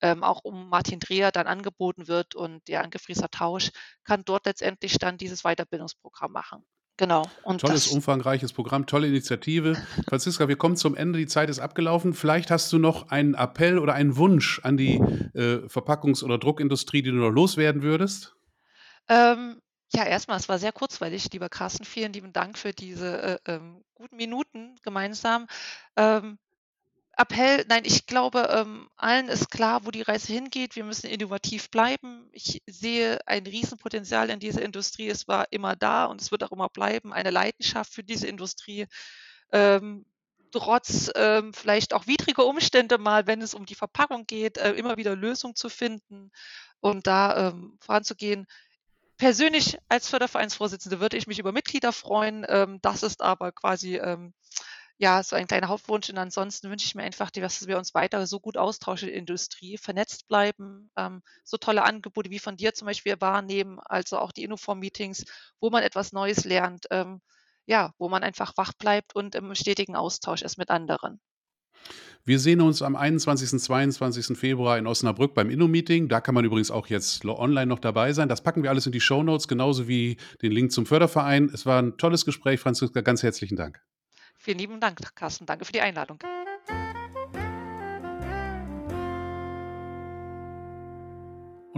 ähm, 0.00 0.22
auch 0.22 0.44
um 0.44 0.68
Martin 0.68 1.00
Dreher 1.00 1.32
dann 1.32 1.46
angeboten 1.46 2.08
wird 2.08 2.34
und 2.34 2.66
der 2.68 2.82
Angefrieser 2.82 3.28
Tausch 3.30 3.70
kann 4.04 4.22
dort 4.24 4.46
letztendlich 4.46 4.98
dann 4.98 5.18
dieses 5.18 5.42
Weiterbildungsprogramm 5.42 6.32
machen. 6.32 6.64
Genau. 6.96 7.28
Und 7.42 7.62
Tolles, 7.62 7.88
umfangreiches 7.88 8.52
Programm, 8.52 8.86
tolle 8.86 9.08
Initiative. 9.08 9.74
Franziska, 10.08 10.46
wir 10.46 10.54
kommen 10.54 10.76
zum 10.76 10.94
Ende, 10.94 11.18
die 11.18 11.26
Zeit 11.26 11.50
ist 11.50 11.58
abgelaufen. 11.58 12.14
Vielleicht 12.14 12.52
hast 12.52 12.72
du 12.72 12.78
noch 12.78 13.10
einen 13.10 13.34
Appell 13.34 13.80
oder 13.80 13.94
einen 13.94 14.16
Wunsch 14.16 14.60
an 14.62 14.76
die 14.76 14.96
äh, 15.34 15.66
Verpackungs- 15.66 16.22
oder 16.22 16.38
Druckindustrie, 16.38 17.02
die 17.02 17.10
du 17.10 17.16
noch 17.16 17.30
loswerden 17.30 17.82
würdest? 17.82 18.36
Ähm, 19.08 19.60
ja, 19.94 20.04
erstmal, 20.04 20.38
es 20.38 20.48
war 20.48 20.58
sehr 20.58 20.72
kurzweilig, 20.72 21.32
lieber 21.32 21.48
Carsten. 21.48 21.84
Vielen 21.84 22.12
lieben 22.12 22.32
Dank 22.32 22.58
für 22.58 22.72
diese, 22.72 23.40
äh, 23.46 23.52
ähm, 23.52 23.84
guten 23.94 24.16
Minuten 24.16 24.76
gemeinsam. 24.82 25.46
Ähm, 25.96 26.38
Appell, 27.16 27.64
nein, 27.68 27.84
ich 27.84 28.06
glaube, 28.06 28.48
ähm, 28.50 28.88
allen 28.96 29.28
ist 29.28 29.50
klar, 29.50 29.86
wo 29.86 29.92
die 29.92 30.02
Reise 30.02 30.32
hingeht. 30.32 30.74
Wir 30.74 30.84
müssen 30.84 31.06
innovativ 31.06 31.70
bleiben. 31.70 32.28
Ich 32.32 32.60
sehe 32.66 33.18
ein 33.26 33.46
Riesenpotenzial 33.46 34.30
in 34.30 34.40
dieser 34.40 34.62
Industrie. 34.62 35.08
Es 35.08 35.28
war 35.28 35.46
immer 35.52 35.76
da 35.76 36.06
und 36.06 36.20
es 36.20 36.32
wird 36.32 36.42
auch 36.42 36.50
immer 36.50 36.68
bleiben. 36.68 37.12
Eine 37.12 37.30
Leidenschaft 37.30 37.92
für 37.92 38.02
diese 38.02 38.26
Industrie. 38.26 38.86
Ähm, 39.52 40.06
trotz 40.50 41.10
ähm, 41.14 41.52
vielleicht 41.52 41.94
auch 41.94 42.06
widriger 42.06 42.46
Umstände 42.46 42.98
mal, 42.98 43.26
wenn 43.26 43.42
es 43.42 43.54
um 43.54 43.66
die 43.66 43.74
Verpackung 43.74 44.26
geht, 44.26 44.58
äh, 44.58 44.72
immer 44.72 44.96
wieder 44.96 45.14
Lösungen 45.14 45.54
zu 45.54 45.68
finden 45.68 46.30
und 46.80 47.06
da 47.06 47.48
ähm, 47.48 47.78
voranzugehen. 47.80 48.46
Persönlich 49.16 49.78
als 49.88 50.08
Fördervereinsvorsitzende 50.08 51.00
würde 51.00 51.16
ich 51.16 51.26
mich 51.26 51.38
über 51.38 51.52
Mitglieder 51.52 51.92
freuen. 51.92 52.44
Ähm, 52.48 52.78
das 52.82 53.02
ist 53.02 53.22
aber 53.22 53.52
quasi 53.52 53.96
ähm, 53.96 54.34
ja, 54.98 55.22
so 55.22 55.36
ein 55.36 55.46
kleiner 55.46 55.68
Hauptwunsch. 55.68 56.10
Und 56.10 56.18
ansonsten 56.18 56.70
wünsche 56.70 56.86
ich 56.86 56.94
mir 56.94 57.02
einfach, 57.02 57.30
dass 57.30 57.66
wir 57.66 57.78
uns 57.78 57.94
weiter 57.94 58.26
so 58.26 58.40
gut 58.40 58.56
austauschen 58.56 59.08
in 59.08 59.14
der 59.14 59.20
Industrie, 59.20 59.78
vernetzt 59.78 60.28
bleiben, 60.28 60.90
ähm, 60.96 61.22
so 61.44 61.56
tolle 61.56 61.84
Angebote 61.84 62.30
wie 62.30 62.38
von 62.38 62.56
dir 62.56 62.74
zum 62.74 62.86
Beispiel 62.86 63.20
wahrnehmen, 63.20 63.80
also 63.84 64.18
auch 64.18 64.32
die 64.32 64.44
Innoform-Meetings, 64.44 65.24
wo 65.60 65.70
man 65.70 65.82
etwas 65.82 66.12
Neues 66.12 66.44
lernt, 66.44 66.86
ähm, 66.90 67.20
ja, 67.66 67.92
wo 67.98 68.08
man 68.08 68.22
einfach 68.22 68.56
wach 68.56 68.72
bleibt 68.74 69.14
und 69.16 69.34
im 69.34 69.54
stetigen 69.54 69.96
Austausch 69.96 70.42
ist 70.42 70.58
mit 70.58 70.70
anderen. 70.70 71.20
Wir 72.26 72.38
sehen 72.38 72.62
uns 72.62 72.80
am 72.80 72.96
21. 72.96 73.60
22. 73.60 74.38
Februar 74.38 74.78
in 74.78 74.86
Osnabrück 74.86 75.34
beim 75.34 75.50
Inno-Meeting. 75.50 76.08
Da 76.08 76.22
kann 76.22 76.34
man 76.34 76.44
übrigens 76.44 76.70
auch 76.70 76.86
jetzt 76.86 77.24
online 77.26 77.66
noch 77.66 77.78
dabei 77.78 78.14
sein. 78.14 78.30
Das 78.30 78.42
packen 78.42 78.62
wir 78.62 78.70
alles 78.70 78.86
in 78.86 78.92
die 78.92 79.00
Show 79.00 79.22
Notes, 79.22 79.46
genauso 79.46 79.88
wie 79.88 80.16
den 80.40 80.50
Link 80.50 80.72
zum 80.72 80.86
Förderverein. 80.86 81.50
Es 81.52 81.66
war 81.66 81.82
ein 81.82 81.98
tolles 81.98 82.24
Gespräch, 82.24 82.60
Franziska. 82.60 83.02
Ganz 83.02 83.22
herzlichen 83.22 83.56
Dank. 83.56 83.78
Vielen 84.38 84.58
lieben 84.58 84.80
Dank, 84.80 85.14
Carsten. 85.14 85.44
Danke 85.44 85.66
für 85.66 85.72
die 85.72 85.82
Einladung. 85.82 86.18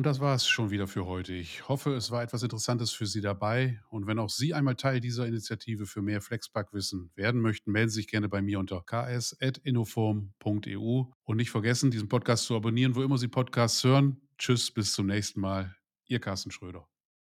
Das 0.07 0.21
war 0.21 0.37
es 0.37 0.47
schon 0.47 0.71
wieder 0.71 0.87
für 0.87 1.07
heute. 1.07 1.33
Ich 1.33 1.69
hoffe, 1.69 1.93
es 1.95 2.13
war 2.13 2.23
etwas 2.23 2.45
Interessantes 2.45 2.93
für 2.93 3.07
Sie 3.07 3.21
dabei. 3.21 3.81
Und 3.89 4.07
wenn 4.07 4.21
auch 4.21 4.31
Sie 4.31 4.55
einmal 4.55 4.77
Teil 4.77 5.01
dieser 5.01 5.27
Initiative 5.27 5.85
für 5.85 6.01
mehr 6.01 6.21
Flexpack-Wissen 6.21 7.11
werden 7.17 7.41
möchten, 7.41 7.73
melden 7.73 7.91
Sie 7.91 7.97
sich 7.97 8.07
gerne 8.07 8.29
bei 8.29 8.41
mir 8.41 8.61
unter 8.61 8.83
ks.innoform.eu. 8.83 11.05
Und 11.25 11.37
nicht 11.37 11.51
vergessen, 11.51 11.91
diesen 11.91 12.09
Podcast 12.09 12.45
zu 12.45 12.55
abonnieren, 12.55 12.95
wo 12.95 13.03
immer 13.03 13.19
Sie 13.19 13.27
Podcasts 13.27 13.83
hören. 13.83 14.21
Tschüss, 14.39 14.71
bis 14.71 14.93
zum 14.93 15.07
nächsten 15.07 15.41
Mal. 15.41 15.75
Ihr 16.05 16.21
Carsten 16.21 16.53
Schröder. 16.53 16.87